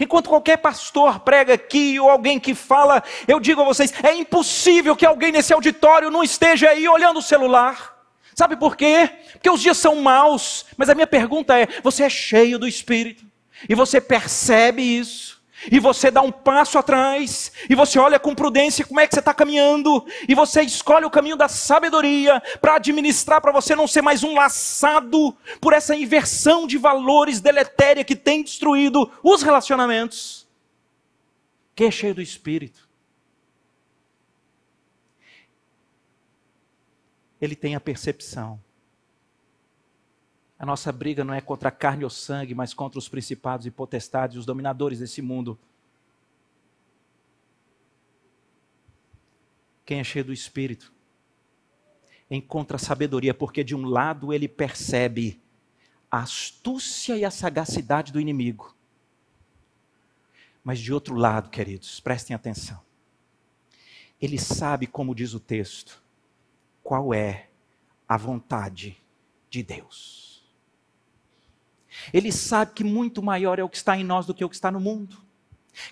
[0.00, 4.96] Enquanto qualquer pastor prega aqui ou alguém que fala, eu digo a vocês: é impossível
[4.96, 7.93] que alguém nesse auditório não esteja aí olhando o celular.
[8.34, 9.08] Sabe por quê?
[9.32, 10.66] Porque os dias são maus.
[10.76, 13.24] Mas a minha pergunta é: você é cheio do Espírito?
[13.68, 15.34] E você percebe isso?
[15.70, 19.20] E você dá um passo atrás, e você olha com prudência como é que você
[19.20, 24.02] está caminhando, e você escolhe o caminho da sabedoria para administrar, para você não ser
[24.02, 30.46] mais um laçado por essa inversão de valores deletéria que tem destruído os relacionamentos.
[31.74, 32.83] Quem é cheio do Espírito?
[37.44, 38.60] Ele tem a percepção.
[40.58, 43.70] A nossa briga não é contra a carne ou sangue, mas contra os principados e
[43.70, 45.58] potestades, os dominadores desse mundo.
[49.84, 50.92] Quem é cheio do espírito
[52.30, 55.40] encontra sabedoria, porque de um lado ele percebe
[56.10, 58.74] a astúcia e a sagacidade do inimigo.
[60.62, 62.80] Mas de outro lado, queridos, prestem atenção.
[64.20, 66.03] Ele sabe, como diz o texto,
[66.84, 67.48] qual é
[68.06, 69.02] a vontade
[69.48, 70.44] de Deus.
[72.12, 74.54] Ele sabe que muito maior é o que está em nós do que o que
[74.54, 75.16] está no mundo.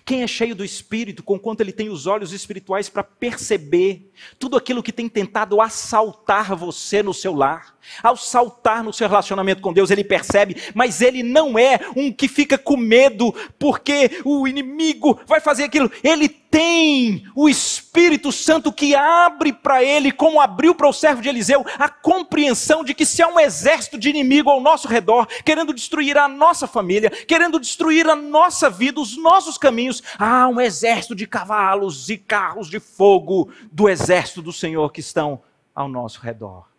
[0.05, 4.83] Quem é cheio do Espírito, conquanto ele tem os olhos espirituais para perceber tudo aquilo
[4.83, 10.03] que tem tentado assaltar você no seu lar, assaltar no seu relacionamento com Deus, ele
[10.03, 15.63] percebe, mas ele não é um que fica com medo porque o inimigo vai fazer
[15.63, 15.91] aquilo.
[16.03, 21.27] Ele tem o Espírito Santo que abre para ele, como abriu para o servo de
[21.27, 25.73] Eliseu, a compreensão de que se há um exército de inimigo ao nosso redor, querendo
[25.73, 31.15] destruir a nossa família, querendo destruir a nossa vida, os nossos caminhos, há um exército
[31.15, 35.41] de cavalos e carros de fogo do exército do Senhor que estão
[35.73, 36.72] ao nosso redor.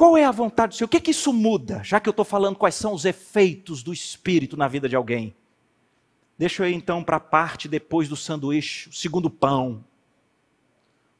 [0.00, 0.86] Qual é a vontade do Senhor?
[0.86, 1.82] O que é que isso muda?
[1.84, 5.34] Já que eu estou falando quais são os efeitos do Espírito na vida de alguém.
[6.38, 9.84] Deixa eu ir então para a parte depois do sanduíche, o segundo pão.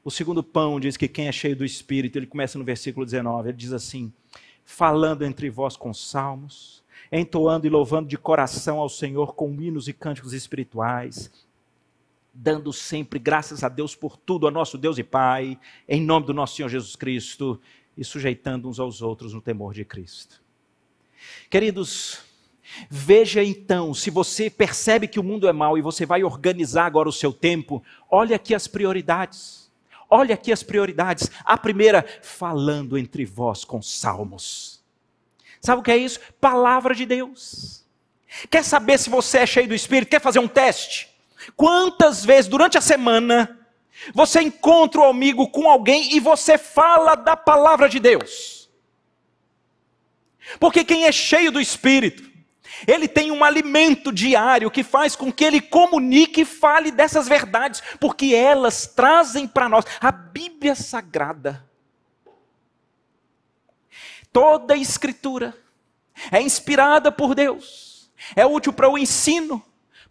[0.02, 3.50] O segundo pão diz que quem é cheio do Espírito, ele começa no versículo 19,
[3.50, 4.10] ele diz assim:
[4.64, 9.92] falando entre vós com salmos, entoando e louvando de coração ao Senhor com hinos e
[9.92, 11.30] cânticos espirituais,
[12.32, 16.32] dando sempre graças a Deus por tudo, a nosso Deus e Pai, em nome do
[16.32, 17.60] nosso Senhor Jesus Cristo,
[17.96, 20.42] e sujeitando uns aos outros no temor de Cristo.
[21.48, 22.22] Queridos,
[22.88, 27.08] Veja então, se você percebe que o mundo é mau e você vai organizar agora
[27.08, 29.70] o seu tempo, olha aqui as prioridades.
[30.08, 31.30] Olha aqui as prioridades.
[31.44, 34.80] A primeira, falando entre vós com salmos.
[35.60, 36.18] Sabe o que é isso?
[36.40, 37.84] Palavra de Deus.
[38.48, 40.10] Quer saber se você é cheio do Espírito?
[40.10, 41.08] Quer fazer um teste?
[41.56, 43.59] Quantas vezes durante a semana
[44.14, 48.70] você encontra o amigo com alguém e você fala da palavra de Deus?
[50.58, 52.28] Porque quem é cheio do Espírito,
[52.86, 57.82] ele tem um alimento diário que faz com que ele comunique e fale dessas verdades,
[58.00, 61.68] porque elas trazem para nós a Bíblia Sagrada.
[64.32, 65.56] Toda a Escritura
[66.30, 69.62] é inspirada por Deus, é útil para o ensino,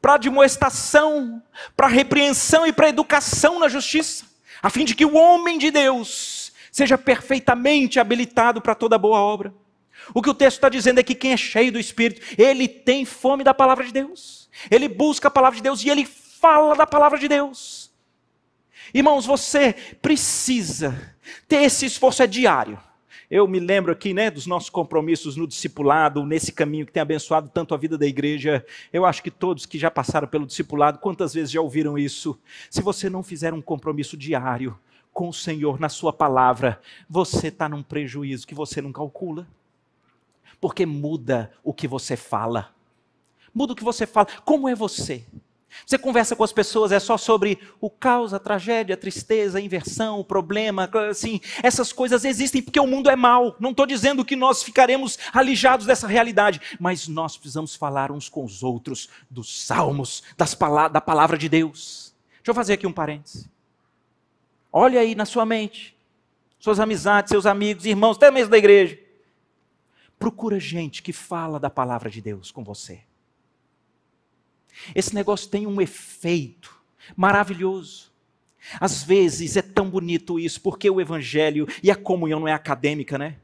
[0.02, 1.42] para admoestação,
[1.76, 4.26] para repreensão e para educação na justiça,
[4.62, 9.54] a fim de que o homem de Deus seja perfeitamente habilitado para toda boa obra.
[10.14, 13.06] O que o texto está dizendo é que quem é cheio do Espírito, ele tem
[13.06, 14.50] fome da palavra de Deus.
[14.72, 17.92] Ele busca a palavra de Deus e ele fala da palavra de Deus.
[18.94, 21.16] Irmãos, você precisa
[21.48, 22.82] ter esse esforço, é diário.
[23.30, 27.50] Eu me lembro aqui, né, dos nossos compromissos no discipulado, nesse caminho que tem abençoado
[27.50, 28.66] tanto a vida da igreja.
[28.92, 32.40] Eu acho que todos que já passaram pelo discipulado, quantas vezes já ouviram isso?
[32.70, 34.78] Se você não fizer um compromisso diário
[35.14, 39.48] com o Senhor na sua palavra, você está num prejuízo que você não calcula
[40.60, 42.70] porque muda o que você fala.
[43.54, 44.28] Muda o que você fala.
[44.44, 45.26] Como é você?
[45.86, 49.62] Você conversa com as pessoas, é só sobre o caos, a tragédia, a tristeza, a
[49.62, 51.40] inversão, o problema, assim.
[51.64, 53.56] Essas coisas existem porque o mundo é mau.
[53.60, 58.44] Não estou dizendo que nós ficaremos alijados dessa realidade, mas nós precisamos falar uns com
[58.44, 60.24] os outros dos salmos,
[60.58, 62.14] pala da palavra de Deus.
[62.38, 63.50] Deixa eu fazer aqui um parêntese.
[64.72, 65.96] Olha aí na sua mente,
[66.60, 69.00] suas amizades, seus amigos, irmãos, até mesmo da igreja.
[70.18, 73.02] Procura gente que fala da palavra de Deus com você.
[74.94, 76.76] Esse negócio tem um efeito
[77.16, 78.10] maravilhoso.
[78.80, 83.18] Às vezes é tão bonito isso, porque o evangelho e a comunhão não é acadêmica,
[83.18, 83.38] né?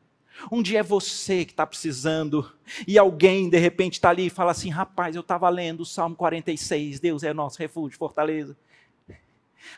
[0.51, 2.51] Um dia é você que está precisando,
[2.85, 6.15] e alguém de repente está ali e fala assim: rapaz, eu estava lendo o Salmo
[6.15, 8.55] 46, Deus é nosso refúgio, fortaleza.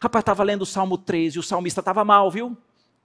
[0.01, 2.57] Rapaz, estava lendo o Salmo 13, o salmista estava mal, viu?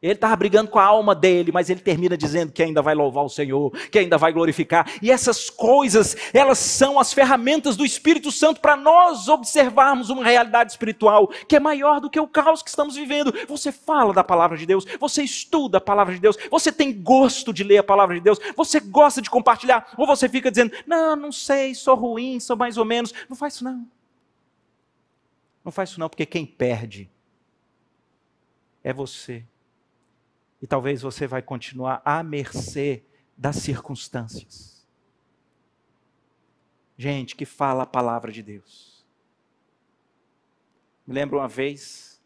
[0.02, 3.24] Ele estava brigando com a alma dele, mas ele termina dizendo que ainda vai louvar
[3.24, 4.90] o Senhor, que ainda vai glorificar.
[5.00, 10.72] E essas coisas, elas são as ferramentas do Espírito Santo para nós observarmos uma realidade
[10.72, 13.32] espiritual que é maior do que o caos que estamos vivendo.
[13.46, 17.52] Você fala da palavra de Deus, você estuda a palavra de Deus, você tem gosto
[17.52, 21.14] de ler a palavra de Deus, você gosta de compartilhar, ou você fica dizendo: não,
[21.14, 23.14] não sei, sou ruim, sou mais ou menos.
[23.28, 23.86] Não faz isso não.
[25.64, 27.08] Não faz isso não, porque quem perde
[28.82, 29.44] é você
[30.62, 33.02] e talvez você vai continuar à mercê
[33.36, 34.86] das circunstâncias.
[36.96, 39.04] Gente que fala a palavra de Deus.
[41.04, 42.22] Me lembro uma vez,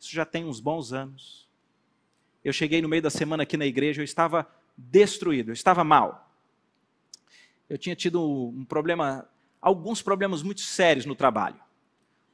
[0.00, 1.48] isso já tem uns bons anos.
[2.44, 6.34] Eu cheguei no meio da semana aqui na igreja, eu estava destruído, eu estava mal.
[7.70, 9.28] Eu tinha tido um problema,
[9.60, 11.60] alguns problemas muito sérios no trabalho.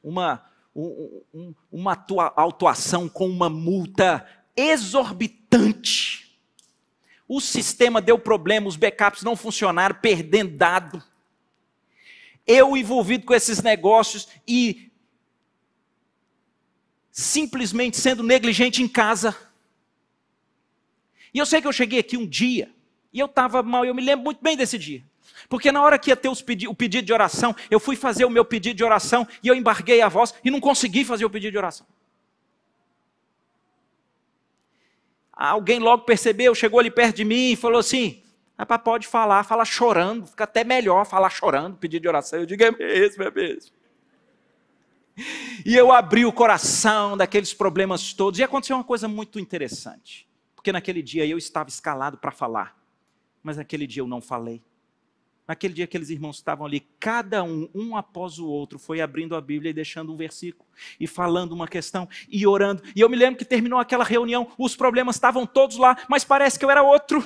[0.03, 0.43] Uma,
[0.75, 6.39] um, um, uma autuação com uma multa exorbitante.
[7.27, 11.03] O sistema deu problema, os backups não funcionaram, perdendo dado.
[12.45, 14.91] Eu envolvido com esses negócios e
[17.11, 19.35] simplesmente sendo negligente em casa.
[21.33, 22.69] E eu sei que eu cheguei aqui um dia
[23.11, 25.03] e eu estava mal, eu me lembro muito bem desse dia.
[25.49, 28.29] Porque na hora que ia ter pedi o pedido de oração, eu fui fazer o
[28.29, 31.51] meu pedido de oração e eu embarguei a voz e não consegui fazer o pedido
[31.51, 31.87] de oração.
[35.35, 38.23] Alguém logo percebeu, chegou ali perto de mim e falou assim:
[38.57, 42.39] Rapaz, pode falar, fala chorando, fica até melhor falar chorando, pedido de oração.
[42.39, 43.75] Eu digo, é mesmo, é mesmo.
[45.65, 48.39] E eu abri o coração daqueles problemas todos.
[48.39, 50.27] E aconteceu uma coisa muito interessante.
[50.55, 52.77] Porque naquele dia eu estava escalado para falar.
[53.43, 54.61] Mas naquele dia eu não falei.
[55.47, 59.41] Naquele dia aqueles irmãos estavam ali, cada um, um após o outro, foi abrindo a
[59.41, 60.67] Bíblia e deixando um versículo,
[60.99, 62.81] e falando uma questão, e orando.
[62.95, 66.57] E eu me lembro que terminou aquela reunião, os problemas estavam todos lá, mas parece
[66.57, 67.23] que eu era outro.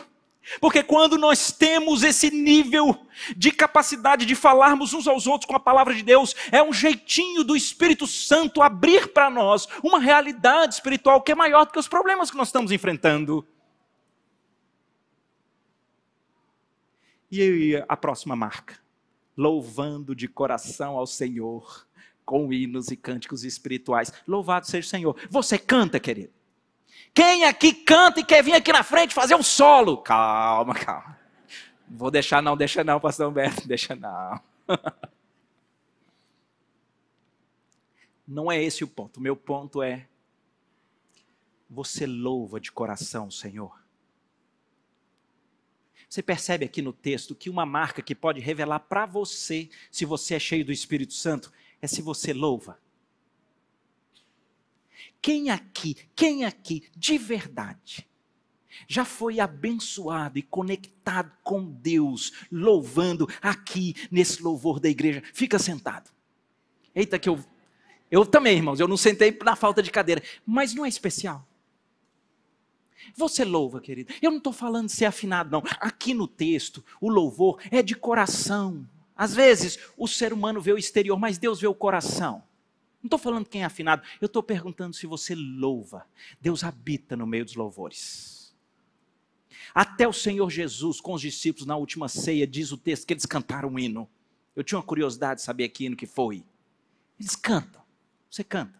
[0.59, 2.97] Porque quando nós temos esse nível
[3.35, 7.43] de capacidade de falarmos uns aos outros com a palavra de Deus, é um jeitinho
[7.43, 11.87] do Espírito Santo abrir para nós uma realidade espiritual que é maior do que os
[11.87, 13.45] problemas que nós estamos enfrentando.
[17.31, 18.79] E a próxima marca?
[19.37, 21.87] Louvando de coração ao Senhor,
[22.25, 24.11] com hinos e cânticos espirituais.
[24.27, 25.15] Louvado seja o Senhor.
[25.29, 26.33] Você canta, querido?
[27.13, 29.97] Quem aqui canta e quer vir aqui na frente fazer um solo?
[29.97, 31.17] Calma, calma.
[31.87, 34.39] Vou deixar não, deixa não, pastor Humberto, deixa não.
[38.27, 39.17] Não é esse o ponto.
[39.17, 40.07] O meu ponto é
[41.67, 43.78] você louva de coração o Senhor.
[46.09, 50.35] Você percebe aqui no texto que uma marca que pode revelar para você se você
[50.35, 52.79] é cheio do Espírito Santo é se você louva.
[55.21, 58.07] Quem aqui, quem aqui, de verdade,
[58.87, 65.21] já foi abençoado e conectado com Deus, louvando aqui nesse louvor da igreja?
[65.31, 66.09] Fica sentado.
[66.95, 67.43] Eita, que eu.
[68.09, 71.47] Eu também, irmãos, eu não sentei na falta de cadeira, mas não é especial.
[73.15, 74.13] Você louva, querido.
[74.21, 75.63] Eu não estou falando de ser afinado, não.
[75.79, 78.87] Aqui no texto, o louvor é de coração.
[79.15, 82.43] Às vezes, o ser humano vê o exterior, mas Deus vê o coração.
[83.01, 86.05] Não estou falando quem é afinado, eu estou perguntando se você louva.
[86.41, 88.53] Deus habita no meio dos louvores.
[89.73, 93.25] Até o Senhor Jesus, com os discípulos na última ceia, diz o texto que eles
[93.25, 94.09] cantaram um hino.
[94.55, 96.43] Eu tinha uma curiosidade de saber que hino que foi.
[97.19, 97.81] Eles cantam.
[98.29, 98.78] Você canta.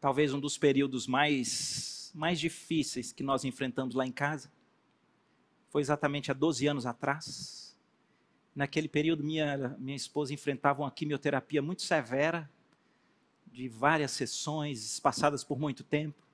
[0.00, 4.50] Talvez um dos períodos mais, mais difíceis que nós enfrentamos lá em casa.
[5.70, 7.68] Foi exatamente há 12 anos atrás
[8.58, 12.50] Naquele período, minha, minha esposa enfrentava uma quimioterapia muito severa,
[13.46, 16.26] de várias sessões, passadas por muito tempo.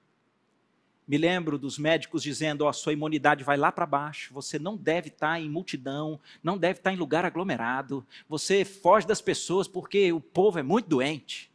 [1.07, 4.75] Me lembro dos médicos dizendo: oh, a sua imunidade vai lá para baixo, você não
[4.75, 10.11] deve estar em multidão, não deve estar em lugar aglomerado, você foge das pessoas porque
[10.11, 11.53] o povo é muito doente.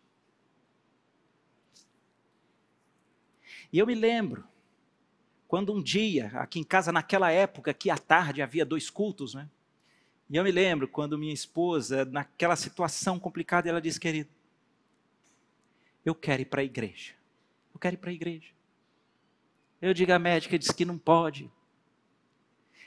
[3.71, 4.43] E eu me lembro,
[5.47, 9.49] quando um dia, aqui em casa, naquela época, que à tarde havia dois cultos, né?
[10.29, 14.29] E eu me lembro quando minha esposa, naquela situação complicada, ela disse: querido,
[16.05, 17.13] eu quero ir para a igreja.
[17.73, 18.47] Eu quero ir para a igreja.
[19.81, 21.49] Eu digo à médica, disse que não pode.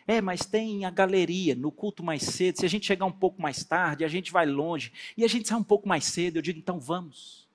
[0.07, 2.59] É, mas tem a galeria no culto mais cedo.
[2.59, 4.93] Se a gente chegar um pouco mais tarde, a gente vai longe.
[5.17, 6.37] E a gente sai um pouco mais cedo.
[6.37, 7.49] Eu digo, então vamos.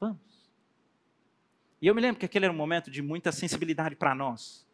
[0.00, 0.27] Vamos.
[1.80, 4.66] E eu me lembro que aquele era um momento de muita sensibilidade para nós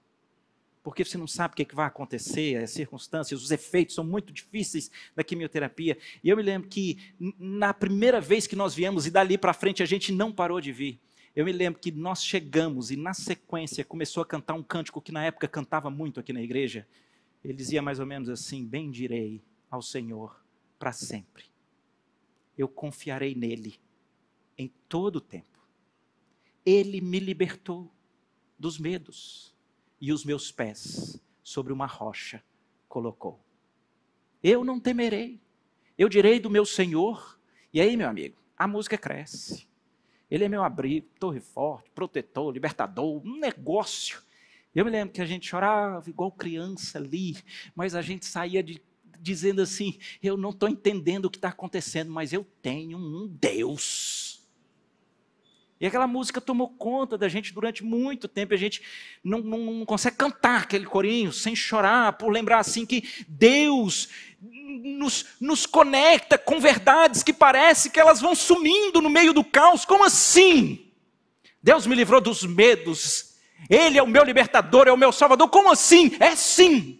[0.85, 4.05] porque você não sabe o que, é que vai acontecer, as circunstâncias, os efeitos são
[4.05, 5.97] muito difíceis da quimioterapia.
[6.23, 6.99] E eu me lembro que
[7.39, 10.71] na primeira vez que nós viemos, e dali para frente a gente não parou de
[10.73, 11.01] vir,
[11.35, 15.11] eu me lembro que nós chegamos e na sequência começou a cantar um cântico que
[15.11, 16.87] na época cantava muito aqui na igreja.
[17.43, 20.39] Ele dizia mais ou menos assim: Bendirei ao Senhor
[20.79, 21.45] para sempre.
[22.59, 23.81] Eu confiarei nele
[24.57, 25.54] em todo o tempo.
[26.65, 27.93] Ele me libertou
[28.59, 29.55] dos medos
[30.01, 32.43] e os meus pés sobre uma rocha
[32.89, 33.41] colocou.
[34.43, 35.41] Eu não temerei,
[35.97, 37.39] eu direi do meu Senhor.
[37.73, 39.67] E aí, meu amigo, a música cresce.
[40.31, 44.23] Ele é meu abrigo, torre forte, protetor, libertador, um negócio.
[44.75, 47.37] Eu me lembro que a gente chorava igual criança ali,
[47.75, 48.83] mas a gente saía de,
[49.21, 54.34] dizendo assim: Eu não estou entendendo o que está acontecendo, mas eu tenho um Deus
[55.85, 58.55] e aquela música tomou conta da gente durante muito tempo.
[58.55, 58.81] A gente
[59.23, 64.09] não, não, não, consegue cantar aquele corinho sem chorar, por lembrar assim que Deus
[64.41, 69.85] nos, nos conecta com verdades que parece que elas vão sumindo no meio do caos.
[69.85, 70.91] Como assim?
[71.63, 73.35] Deus me livrou dos medos.
[73.69, 75.51] Ele é o meu libertador, é o meu salvador.
[75.51, 76.17] Como assim?
[76.19, 76.99] É sim.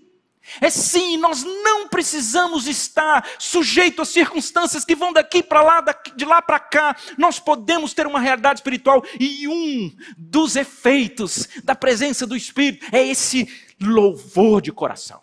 [0.61, 5.81] É sim, nós não precisamos estar sujeitos a circunstâncias que vão daqui para lá,
[6.17, 6.97] de lá para cá.
[7.17, 13.07] Nós podemos ter uma realidade espiritual e um dos efeitos da presença do Espírito é
[13.07, 13.49] esse
[13.81, 15.23] louvor de coração.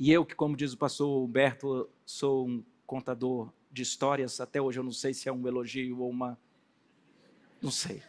[0.00, 4.80] E eu, que, como diz o pastor Humberto, sou um contador de histórias, até hoje
[4.80, 6.36] eu não sei se é um elogio ou uma.
[7.62, 8.02] Não sei.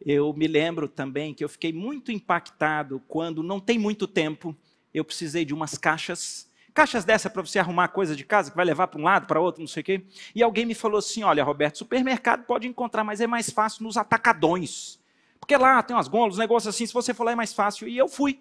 [0.00, 4.56] Eu me lembro também que eu fiquei muito impactado quando, não tem muito tempo,
[4.92, 6.50] eu precisei de umas caixas.
[6.74, 9.40] Caixas dessa para você arrumar coisa de casa, que vai levar para um lado, para
[9.40, 10.06] outro, não sei o quê.
[10.34, 13.96] E alguém me falou assim: olha, Roberto, supermercado pode encontrar, mas é mais fácil nos
[13.96, 14.98] atacadões.
[15.38, 17.88] Porque lá tem umas gôndolas, negócios assim, se você for lá é mais fácil.
[17.88, 18.40] E eu fui.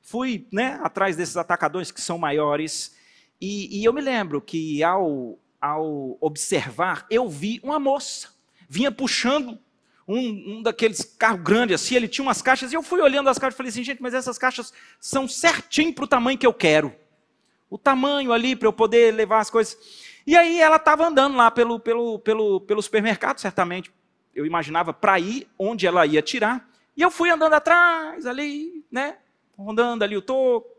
[0.00, 2.94] Fui né, atrás desses atacadões que são maiores.
[3.40, 8.28] E, e eu me lembro que ao, ao observar, eu vi uma moça.
[8.68, 9.58] Vinha puxando
[10.06, 13.38] um, um, daqueles carros grandes assim, ele tinha umas caixas, e eu fui olhando as
[13.38, 16.54] caixas e falei assim, gente, mas essas caixas são certinho para o tamanho que eu
[16.54, 16.94] quero.
[17.70, 19.78] O tamanho ali para eu poder levar as coisas.
[20.26, 23.92] E aí ela estava andando lá pelo, pelo, pelo, pelo supermercado, certamente,
[24.34, 26.68] eu imaginava para ir onde ela ia tirar.
[26.96, 29.16] E eu fui andando atrás ali, né?
[29.58, 30.70] Andando ali o toco.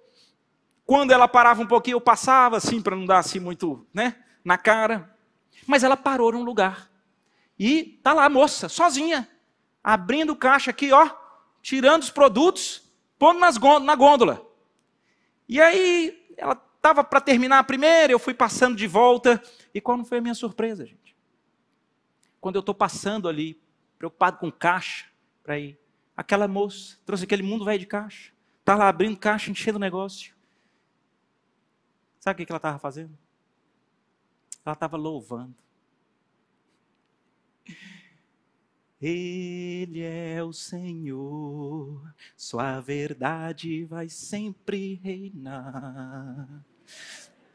[0.86, 4.16] Quando ela parava um pouquinho, eu passava assim, para não dar assim muito, né?
[4.44, 5.16] Na cara.
[5.66, 6.90] Mas ela parou num lugar.
[7.66, 9.26] E tá lá a moça, sozinha,
[9.82, 11.10] abrindo caixa aqui, ó,
[11.62, 14.46] tirando os produtos, pondo nas na gôndola.
[15.48, 19.42] E aí, ela estava para terminar a primeira, eu fui passando de volta.
[19.74, 21.16] E qual não foi a minha surpresa, gente?
[22.42, 23.58] Quando eu estou passando ali,
[23.98, 25.06] preocupado com caixa,
[25.42, 25.80] para ir,
[26.18, 30.36] aquela moça trouxe aquele mundo velho de caixa, está lá abrindo caixa, enchendo o negócio.
[32.20, 33.18] Sabe o que ela estava fazendo?
[34.66, 35.63] Ela estava louvando.
[39.06, 46.66] Ele é o Senhor, Sua verdade vai sempre reinar.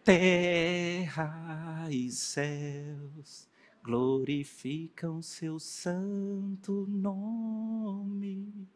[0.05, 3.49] Terra e céus
[3.83, 8.69] glorificam Seu santo nome.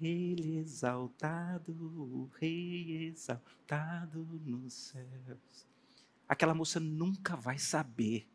[0.00, 5.66] Ele exaltado, o Rei exaltado nos céus.
[6.28, 8.28] Aquela moça nunca vai saber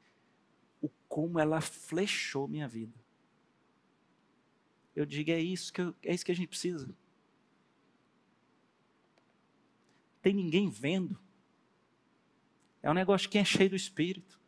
[0.82, 3.01] o como ela flechou minha vida.
[4.96, 6.94] Eu digo, é isso que, eu, é isso que a gente precisa.
[10.22, 11.20] Tem ninguém vendo.
[12.84, 14.40] É um negócio que é cheio do Espírito.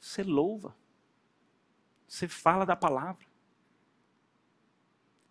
[0.00, 0.76] Você louva.
[2.08, 3.24] Você fala da palavra.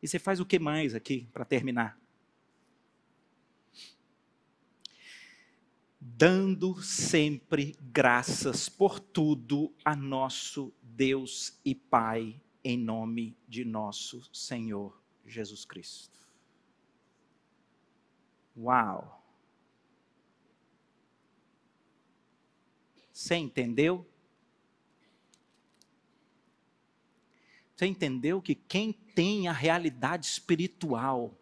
[0.01, 1.99] E você faz o que mais aqui, para terminar?
[5.99, 15.01] Dando sempre graças por tudo a nosso Deus e Pai em nome de nosso Senhor
[15.25, 16.19] Jesus Cristo.
[18.57, 19.19] Uau!
[23.13, 24.05] Você entendeu?
[27.75, 31.37] Você entendeu que quem tem a realidade espiritual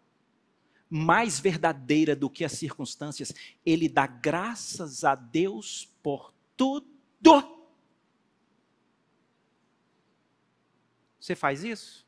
[0.88, 7.57] mais verdadeira do que as circunstâncias, ele dá graças a Deus por tudo
[11.28, 12.06] Você faz isso?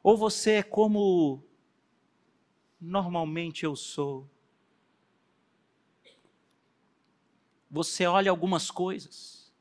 [0.00, 1.42] Ou você é como
[2.80, 4.30] normalmente eu sou?
[7.68, 9.52] Você olha algumas coisas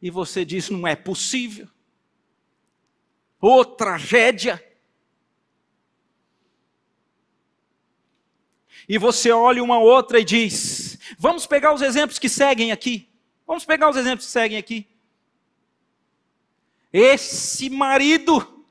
[0.00, 1.68] e você diz: não é possível.
[3.40, 4.64] Ô oh, tragédia!
[8.88, 13.12] E você olha uma outra e diz: vamos pegar os exemplos que seguem aqui.
[13.44, 14.93] Vamos pegar os exemplos que seguem aqui.
[16.96, 18.64] Esse marido,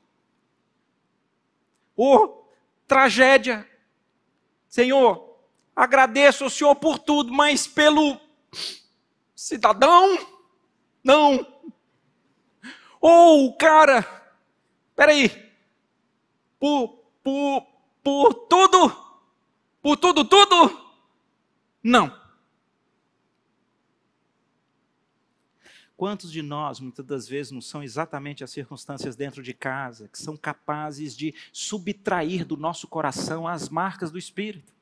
[1.94, 2.46] oh,
[2.88, 3.70] tragédia.
[4.70, 5.40] Senhor,
[5.76, 8.18] agradeço ao Senhor por tudo, mas pelo
[9.36, 10.18] cidadão,
[11.04, 11.46] não.
[13.02, 14.08] Ou o cara,
[14.96, 15.30] peraí,
[16.58, 17.68] por, por,
[18.02, 18.90] por tudo,
[19.82, 20.94] por tudo, tudo,
[21.84, 22.23] não.
[25.96, 30.18] Quantos de nós, muitas das vezes, não são exatamente as circunstâncias dentro de casa que
[30.18, 34.74] são capazes de subtrair do nosso coração as marcas do Espírito?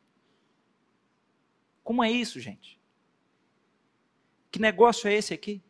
[1.84, 2.80] Como é isso, gente?
[4.50, 5.62] Que negócio é esse aqui?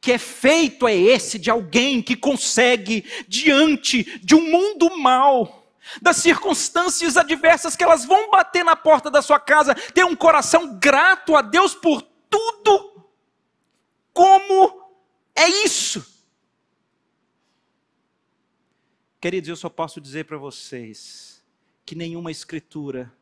[0.00, 5.64] Que efeito é esse de alguém que consegue, diante de um mundo mal,
[6.02, 10.76] das circunstâncias adversas que elas vão bater na porta da sua casa, ter um coração
[10.78, 13.05] grato a Deus por tudo
[14.16, 14.90] como
[15.34, 16.24] é isso?
[19.20, 21.44] Queridos, eu só posso dizer para vocês
[21.84, 23.12] que nenhuma escritura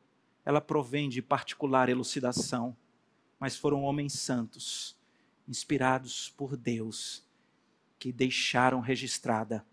[0.45, 2.77] ela provém de particular elucidação,
[3.41, 4.97] mas foram homens santos,
[5.49, 7.27] inspirados por Deus,
[7.99, 9.67] que deixaram registrada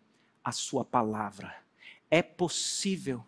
[0.43, 1.55] a sua palavra.
[2.09, 3.23] É possível,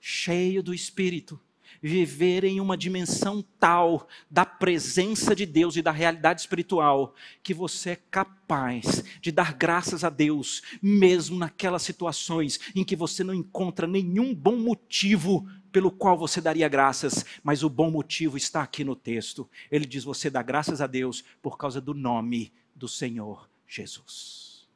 [0.00, 1.38] cheio do Espírito,
[1.82, 7.90] viver em uma dimensão tal da presença de Deus e da realidade espiritual, que você
[7.90, 13.86] é capaz de dar graças a Deus, mesmo naquelas situações em que você não encontra
[13.86, 18.94] nenhum bom motivo pelo qual você daria graças, mas o bom motivo está aqui no
[18.94, 19.50] texto.
[19.70, 24.68] Ele diz: você dá graças a Deus por causa do nome do Senhor Jesus.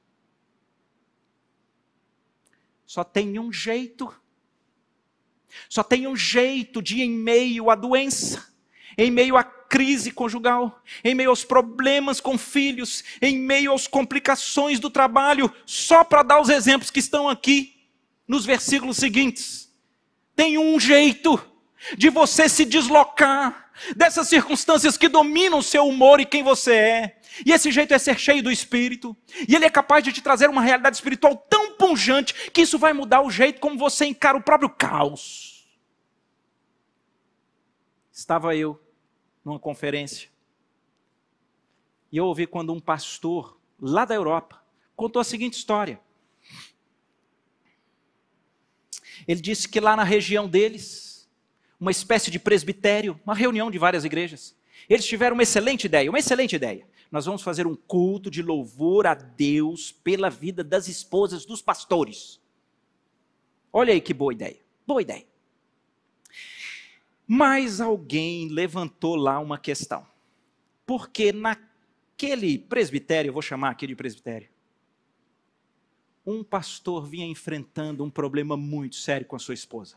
[2.85, 4.13] Só tem um jeito
[5.69, 8.47] só tem um jeito de, em meio à doença,
[8.97, 14.81] em meio à crise conjugal, em meio aos problemas com filhos, em meio às complicações
[14.81, 17.75] do trabalho, só para dar os exemplos que estão aqui
[18.27, 19.73] nos versículos seguintes.
[20.35, 21.41] Tem um jeito
[21.97, 27.21] de você se deslocar dessas circunstâncias que dominam o seu humor e quem você é.
[27.45, 29.17] E esse jeito é ser cheio do Espírito.
[29.49, 32.93] E ele é capaz de te trazer uma realidade espiritual tão punjante que isso vai
[32.93, 35.69] mudar o jeito como você encara o próprio caos.
[38.13, 38.81] Estava eu
[39.45, 40.29] numa conferência.
[42.11, 44.63] E eu ouvi quando um pastor lá da Europa
[44.97, 46.01] contou a seguinte história.
[49.27, 51.08] Ele disse que lá na região deles,
[51.81, 54.57] uma espécie de presbitério, uma reunião de várias igrejas,
[54.89, 59.07] eles tiveram uma excelente ideia, uma excelente ideia nós vamos fazer um culto de louvor
[59.07, 62.41] a Deus pela vida das esposas dos pastores.
[63.73, 64.61] Olha aí que boa ideia.
[64.87, 65.27] Boa ideia.
[67.27, 70.07] Mas alguém levantou lá uma questão.
[70.87, 74.49] Porque naquele presbitério, eu vou chamar aqui de presbitério,
[76.27, 79.97] um pastor vinha enfrentando um problema muito sério com a sua esposa.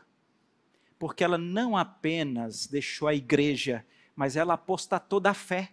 [1.02, 3.84] Porque ela não apenas deixou a igreja,
[4.14, 5.72] mas ela apostatou da fé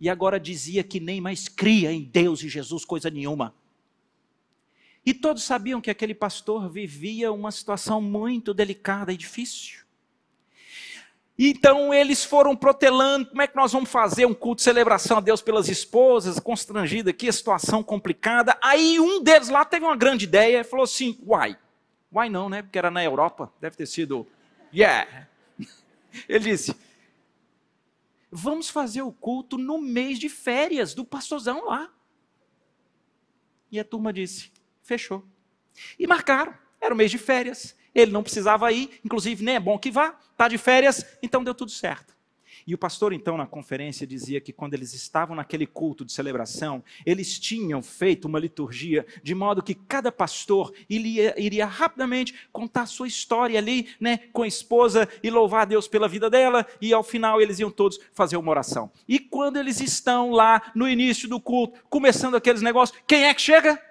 [0.00, 3.54] e agora dizia que nem mais cria em Deus e Jesus coisa nenhuma.
[5.04, 9.84] E todos sabiam que aquele pastor vivia uma situação muito delicada e difícil.
[11.38, 15.20] Então eles foram protelando, como é que nós vamos fazer um culto de celebração a
[15.20, 18.56] Deus pelas esposas, constrangida aqui, a situação complicada.
[18.62, 21.58] Aí um deles lá teve uma grande ideia e falou assim: "Why?
[22.10, 22.62] Why não, né?
[22.62, 24.26] Porque era na Europa, deve ter sido
[24.72, 25.28] yeah".
[26.28, 26.74] Ele disse:
[28.30, 31.92] vamos fazer o culto no mês de férias do pastorzão lá.
[33.70, 34.50] E a turma disse:
[34.82, 35.24] fechou.
[35.98, 37.76] E marcaram, era o mês de férias.
[37.94, 41.54] Ele não precisava ir, inclusive nem é bom que vá, está de férias, então deu
[41.54, 42.16] tudo certo.
[42.66, 46.82] E o pastor, então, na conferência, dizia que quando eles estavam naquele culto de celebração,
[47.04, 52.86] eles tinham feito uma liturgia de modo que cada pastor iria, iria rapidamente contar a
[52.86, 56.92] sua história ali, né, com a esposa e louvar a Deus pela vida dela, e
[56.92, 58.90] ao final eles iam todos fazer uma oração.
[59.08, 63.40] E quando eles estão lá no início do culto, começando aqueles negócios, quem é que
[63.40, 63.82] chega?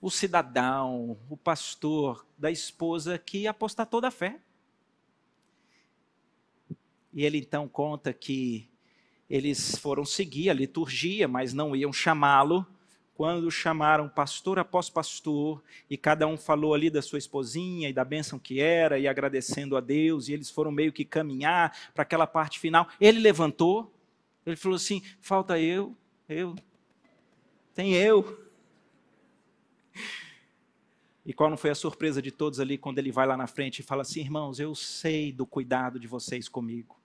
[0.00, 4.40] O cidadão, o pastor da esposa que apostatou da fé.
[7.12, 8.68] E ele então conta que
[9.28, 12.66] eles foram seguir a liturgia, mas não iam chamá-lo.
[13.14, 18.02] Quando chamaram pastor após pastor, e cada um falou ali da sua esposinha e da
[18.02, 22.26] bênção que era, e agradecendo a Deus, e eles foram meio que caminhar para aquela
[22.26, 23.94] parte final, ele levantou,
[24.46, 25.94] ele falou assim: falta eu,
[26.26, 26.56] eu,
[27.74, 28.48] tem eu.
[31.26, 33.80] E qual não foi a surpresa de todos ali quando ele vai lá na frente
[33.80, 36.99] e fala assim: irmãos, eu sei do cuidado de vocês comigo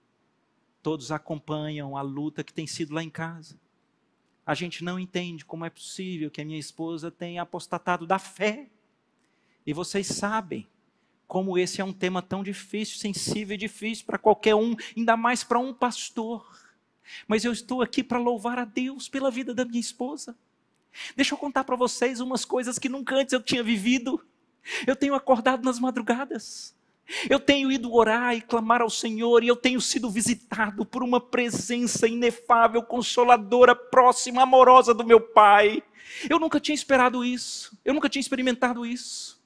[0.86, 3.58] todos acompanham a luta que tem sido lá em casa.
[4.46, 8.68] A gente não entende como é possível que a minha esposa tenha apostatado da fé.
[9.66, 10.64] E vocês sabem
[11.26, 15.42] como esse é um tema tão difícil, sensível e difícil para qualquer um, ainda mais
[15.42, 16.56] para um pastor.
[17.26, 20.38] Mas eu estou aqui para louvar a Deus pela vida da minha esposa.
[21.16, 24.24] Deixa eu contar para vocês umas coisas que nunca antes eu tinha vivido.
[24.86, 26.76] Eu tenho acordado nas madrugadas.
[27.28, 31.20] Eu tenho ido orar e clamar ao Senhor, e eu tenho sido visitado por uma
[31.20, 35.82] presença inefável, consoladora, próxima, amorosa do meu Pai.
[36.28, 39.36] Eu nunca tinha esperado isso, eu nunca tinha experimentado isso.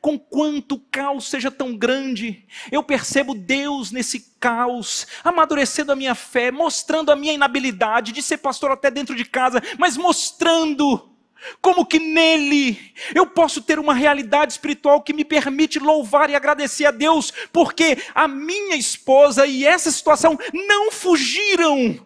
[0.00, 6.14] Com quanto o caos seja tão grande, eu percebo Deus nesse caos, amadurecendo a minha
[6.14, 11.15] fé, mostrando a minha inabilidade de ser pastor até dentro de casa, mas mostrando
[11.60, 16.86] como que nele eu posso ter uma realidade espiritual que me permite louvar e agradecer
[16.86, 22.04] a Deus, porque a minha esposa e essa situação não fugiram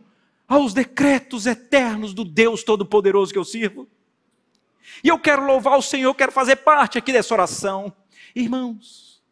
[0.48, 3.88] aos decretos eternos do Deus Todo-Poderoso que eu sirvo.
[5.02, 7.94] E eu quero louvar o Senhor, quero fazer parte aqui dessa oração.
[8.34, 9.22] Irmãos,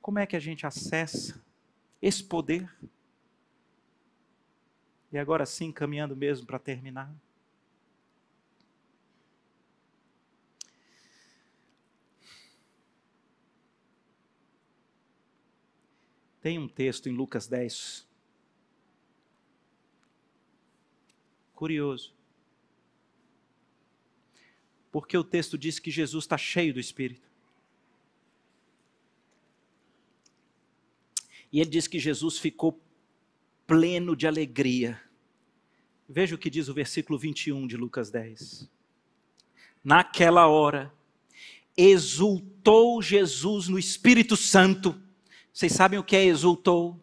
[0.00, 1.42] como é que a gente acessa
[2.00, 2.68] esse poder?
[5.14, 7.08] E agora sim, caminhando mesmo para terminar.
[16.42, 18.04] Tem um texto em Lucas 10.
[21.54, 22.12] Curioso.
[24.90, 27.30] Porque o texto diz que Jesus está cheio do Espírito.
[31.52, 32.82] E ele diz que Jesus ficou
[33.66, 35.00] pleno de alegria.
[36.08, 38.68] Veja o que diz o versículo 21 de Lucas 10.
[39.82, 40.92] Naquela hora,
[41.76, 45.02] exultou Jesus no Espírito Santo
[45.54, 47.00] vocês sabem o que é exultou?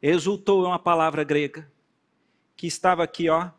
[0.00, 1.70] Exultou é uma palavra grega
[2.56, 3.50] que estava aqui, ó,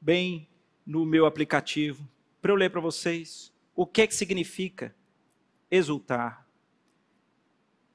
[0.00, 0.48] bem
[0.84, 2.08] no meu aplicativo,
[2.42, 3.52] para eu ler para vocês.
[3.72, 4.92] O que é que significa
[5.70, 6.44] exultar?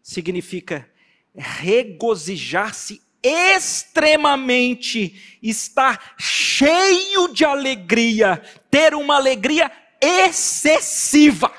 [0.02, 0.90] Significa
[1.36, 11.52] regozijar-se extremamente, estar cheio de alegria, ter uma alegria excessiva.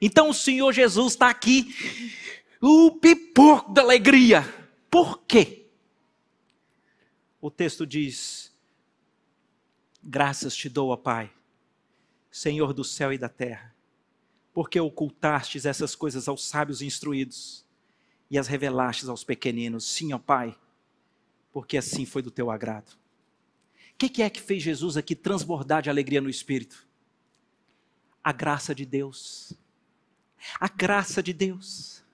[0.00, 1.74] Então o Senhor Jesus está aqui
[2.60, 4.42] o pipoco da alegria.
[4.90, 5.66] Por quê?
[7.40, 8.52] O texto diz:
[10.02, 11.30] Graças te dou, ó Pai,
[12.30, 13.74] Senhor do céu e da terra,
[14.52, 17.64] porque ocultastes essas coisas aos sábios instruídos
[18.30, 19.84] e as revelastes aos pequeninos.
[19.84, 20.56] Sim, ó Pai,
[21.56, 22.90] porque assim foi do teu agrado.
[23.94, 26.86] O que, é que fez Jesus aqui transbordar de alegria no espírito?
[28.22, 29.54] A graça de Deus.
[30.60, 32.04] A graça de Deus.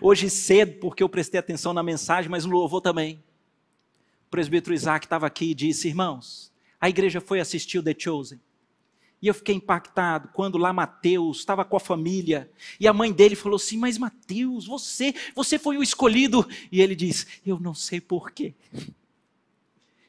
[0.00, 3.20] Hoje cedo, porque eu prestei atenção na mensagem, mas no louvor também.
[4.28, 8.40] O presbítero Isaac estava aqui e disse: Irmãos, a igreja foi assistir o The Chosen.
[9.20, 13.34] E eu fiquei impactado quando lá Mateus estava com a família e a mãe dele
[13.34, 16.46] falou assim: Mas Mateus, você, você foi o escolhido.
[16.70, 18.54] E ele diz: Eu não sei porquê.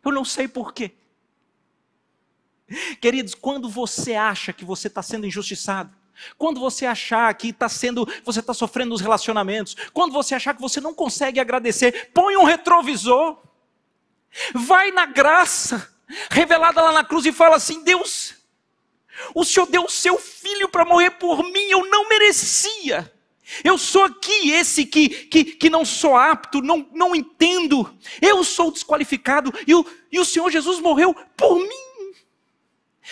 [0.03, 0.91] Eu não sei porquê.
[2.99, 5.95] Queridos, quando você acha que você está sendo injustiçado,
[6.37, 10.61] quando você achar que está sendo, você está sofrendo nos relacionamentos, quando você achar que
[10.61, 13.41] você não consegue agradecer, põe um retrovisor,
[14.53, 15.95] vai na graça
[16.29, 18.36] revelada lá na cruz e fala assim: Deus,
[19.33, 23.11] o Senhor deu o seu filho para morrer por mim, eu não merecia.
[23.63, 27.89] Eu sou aqui esse que, que, que não sou apto, não, não entendo.
[28.21, 32.13] Eu sou desqualificado e o, e o Senhor Jesus morreu por mim.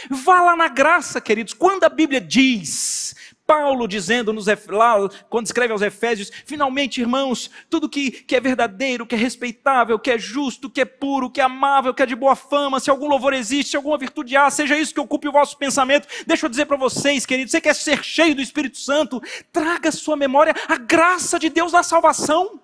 [0.10, 1.53] Vá lá na graça, queridos.
[1.53, 4.95] Quando a Bíblia diz, Paulo dizendo nos, lá,
[5.29, 10.09] quando escreve aos Efésios, finalmente, irmãos, tudo que, que é verdadeiro, que é respeitável, que
[10.09, 13.07] é justo, que é puro, que é amável, que é de boa fama, se algum
[13.07, 16.07] louvor existe, se alguma virtude há, seja isso que ocupe o vosso pensamento.
[16.25, 19.21] Deixa eu dizer para vocês, queridos, você quer ser cheio do Espírito Santo?
[19.51, 22.59] Traga à sua memória a graça de Deus na salvação.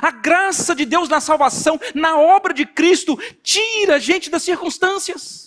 [0.00, 5.41] A graça de Deus na salvação, na obra de Cristo, tira a gente das circunstâncias.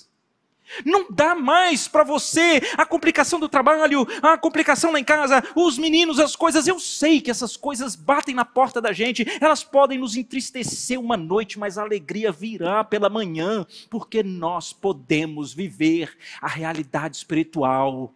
[0.84, 5.78] Não dá mais para você a complicação do trabalho, a complicação lá em casa, os
[5.78, 6.68] meninos, as coisas.
[6.68, 11.16] Eu sei que essas coisas batem na porta da gente, elas podem nos entristecer uma
[11.16, 18.14] noite, mas a alegria virá pela manhã, porque nós podemos viver a realidade espiritual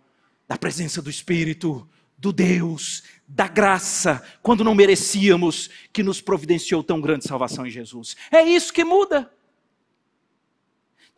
[0.48, 1.88] da presença do Espírito,
[2.18, 8.18] do Deus, da graça, quando não merecíamos, que nos providenciou tão grande salvação em Jesus.
[8.32, 9.32] É isso que muda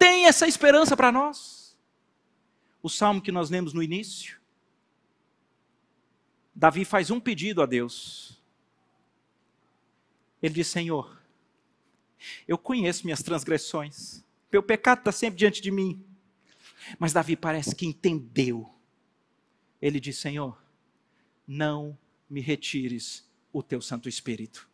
[0.01, 1.77] tem essa esperança para nós.
[2.81, 4.41] O salmo que nós lemos no início.
[6.55, 8.41] Davi faz um pedido a Deus.
[10.41, 11.21] Ele diz: Senhor,
[12.47, 16.03] eu conheço minhas transgressões, meu pecado está sempre diante de mim.
[16.97, 18.73] Mas Davi parece que entendeu.
[19.79, 20.59] Ele diz: Senhor,
[21.47, 21.95] não
[22.27, 24.67] me retires o teu Santo Espírito.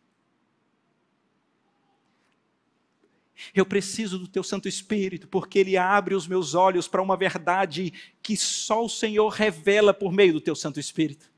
[3.54, 7.94] Eu preciso do teu Santo Espírito, porque ele abre os meus olhos para uma verdade
[8.22, 11.30] que só o Senhor revela por meio do teu Santo Espírito.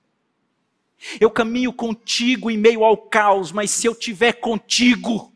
[1.20, 5.34] Eu caminho contigo em meio ao caos, mas se eu tiver contigo,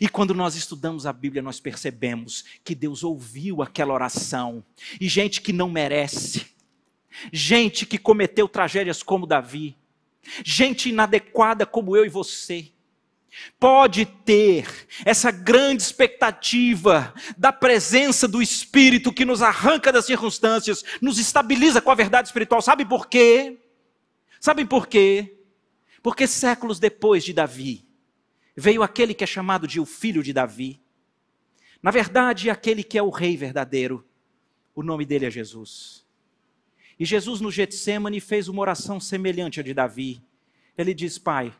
[0.00, 4.64] e quando nós estudamos a Bíblia, nós percebemos que Deus ouviu aquela oração,
[5.00, 6.46] e gente que não merece,
[7.32, 9.76] gente que cometeu tragédias como Davi,
[10.44, 12.70] gente inadequada como eu e você,
[13.58, 14.66] pode ter
[15.04, 21.90] essa grande expectativa da presença do Espírito que nos arranca das circunstâncias, nos estabiliza com
[21.90, 22.62] a verdade espiritual.
[22.62, 23.58] Sabe por quê?
[24.40, 25.38] Sabem por quê?
[26.02, 27.84] Porque séculos depois de Davi,
[28.56, 30.80] veio aquele que é chamado de o filho de Davi.
[31.82, 34.06] Na verdade, aquele que é o rei verdadeiro.
[34.74, 36.04] O nome dele é Jesus.
[36.98, 40.22] E Jesus no Getsemane fez uma oração semelhante à de Davi.
[40.76, 41.52] Ele diz: Pai,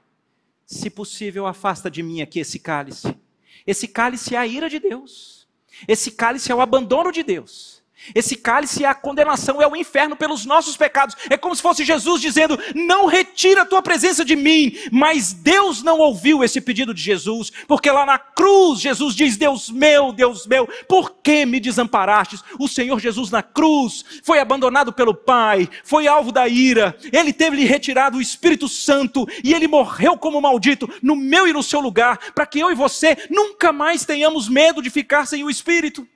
[0.66, 3.16] se possível, afasta de mim aqui esse cálice.
[3.64, 5.46] Esse cálice é a ira de Deus.
[5.86, 7.75] Esse cálice é o abandono de Deus.
[8.14, 11.16] Esse cálice é a condenação, é o inferno pelos nossos pecados.
[11.28, 14.76] É como se fosse Jesus dizendo: Não retira a tua presença de mim.
[14.92, 19.70] Mas Deus não ouviu esse pedido de Jesus, porque lá na cruz Jesus diz: Deus
[19.70, 22.42] meu, Deus meu, por que me desamparastes?
[22.58, 27.64] O Senhor Jesus na cruz foi abandonado pelo Pai, foi alvo da ira, ele teve-lhe
[27.64, 32.32] retirado o Espírito Santo e ele morreu como maldito no meu e no seu lugar,
[32.32, 36.06] para que eu e você nunca mais tenhamos medo de ficar sem o Espírito.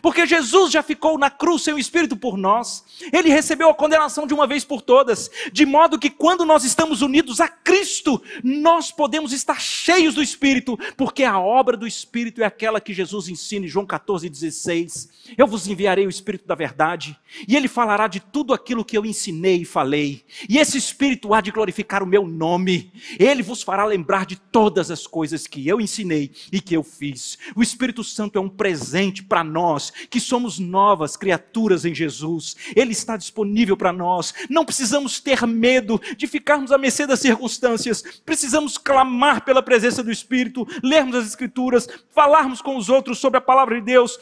[0.00, 4.26] Porque Jesus já ficou na cruz sem o Espírito por nós, ele recebeu a condenação
[4.26, 8.90] de uma vez por todas, de modo que quando nós estamos unidos a Cristo, nós
[8.90, 13.66] podemos estar cheios do Espírito, porque a obra do Espírito é aquela que Jesus ensina
[13.66, 15.08] em João 14,16.
[15.36, 17.16] Eu vos enviarei o Espírito da verdade,
[17.46, 21.40] e ele falará de tudo aquilo que eu ensinei e falei, e esse Espírito há
[21.40, 25.80] de glorificar o meu nome, ele vos fará lembrar de todas as coisas que eu
[25.80, 27.38] ensinei e que eu fiz.
[27.54, 32.56] O Espírito Santo é um presente para nós nós, que somos novas criaturas em Jesus.
[32.74, 34.32] Ele está disponível para nós.
[34.48, 38.02] Não precisamos ter medo de ficarmos à mercê das circunstâncias.
[38.24, 43.42] Precisamos clamar pela presença do Espírito, lermos as Escrituras, falarmos com os outros sobre a
[43.42, 44.18] palavra de Deus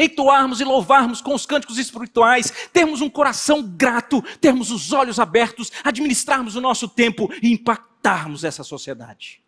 [0.00, 5.72] entoarmos e louvarmos com os cânticos espirituais, termos um coração grato, termos os olhos abertos,
[5.82, 9.42] administrarmos o nosso tempo e impactarmos essa sociedade.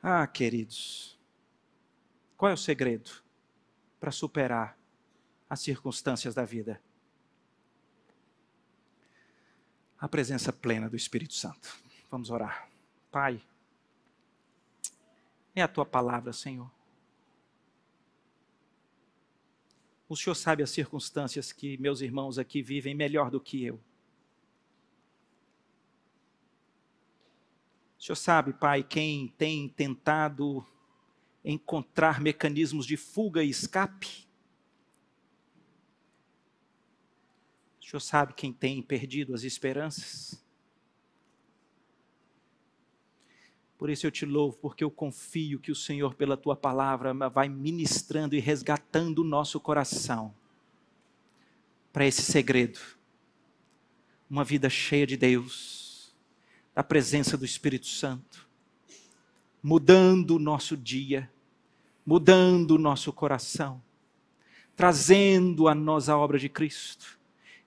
[0.00, 1.18] Ah, queridos,
[2.36, 3.10] qual é o segredo?
[4.00, 4.76] Para superar
[5.48, 6.80] as circunstâncias da vida.
[9.98, 11.76] A presença plena do Espírito Santo.
[12.10, 12.68] Vamos orar.
[13.12, 13.42] Pai,
[15.54, 16.70] é a tua palavra, Senhor.
[20.08, 23.78] O Senhor sabe as circunstâncias que meus irmãos aqui vivem melhor do que eu.
[27.98, 30.66] O Senhor sabe, Pai, quem tem tentado
[31.44, 34.28] encontrar mecanismos de fuga e escape.
[37.80, 40.40] O senhor sabe quem tem perdido as esperanças?
[43.76, 47.48] Por isso eu te louvo, porque eu confio que o Senhor, pela tua palavra, vai
[47.48, 50.34] ministrando e resgatando o nosso coração
[51.90, 52.78] para esse segredo.
[54.28, 56.14] Uma vida cheia de Deus,
[56.74, 58.49] da presença do Espírito Santo
[59.62, 61.30] mudando o nosso dia,
[62.04, 63.82] mudando o nosso coração,
[64.74, 67.18] trazendo a nós a obra de Cristo.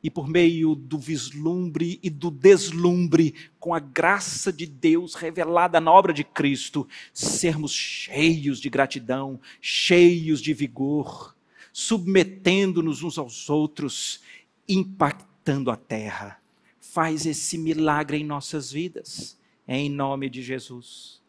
[0.02, 5.90] E por meio do vislumbre e do deslumbre, com a graça de Deus revelada na
[5.90, 11.34] obra de Cristo, sermos cheios de gratidão, cheios de vigor,
[11.72, 14.20] submetendo-nos uns aos outros,
[14.68, 16.42] impactando a terra.
[16.82, 21.23] Faz esse milagre em nossas vidas, em nome de Jesus.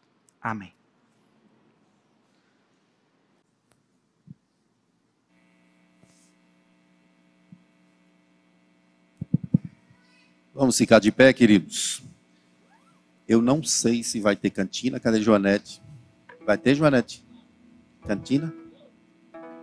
[0.45, 0.71] Amém.
[10.53, 12.03] Vamos ficar de pé, queridos.
[13.27, 14.99] Eu não sei se vai ter cantina.
[14.99, 15.81] Cadê Joanete?
[16.45, 17.25] Vai ter, Joanete?
[18.05, 18.53] Cantina?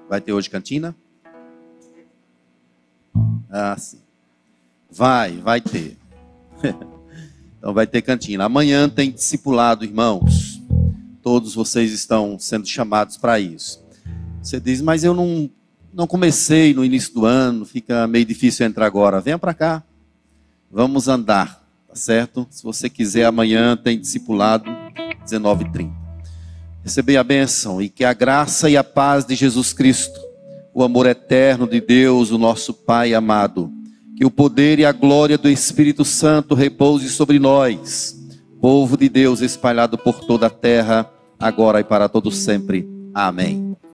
[0.08, 0.96] Vai ter hoje cantina?
[3.48, 4.02] Ah, sim.
[4.90, 5.96] Vai, vai ter.
[7.56, 8.46] então vai ter cantina.
[8.46, 10.51] Amanhã tem discipulado, irmãos.
[11.22, 13.80] Todos vocês estão sendo chamados para isso.
[14.42, 15.48] Você diz, mas eu não,
[15.94, 19.20] não comecei no início do ano, fica meio difícil entrar agora.
[19.20, 19.84] Venha para cá.
[20.68, 22.44] Vamos andar, tá certo?
[22.50, 24.68] Se você quiser, amanhã tem discipulado
[25.24, 25.92] 19h30.
[26.82, 30.18] Receber a bênção e que a graça e a paz de Jesus Cristo,
[30.74, 33.72] o amor eterno de Deus, o nosso Pai amado,
[34.16, 38.21] que o poder e a glória do Espírito Santo repouse sobre nós
[38.62, 42.88] povo de Deus espalhado por toda a terra, agora e para todos sempre.
[43.12, 43.76] Amém.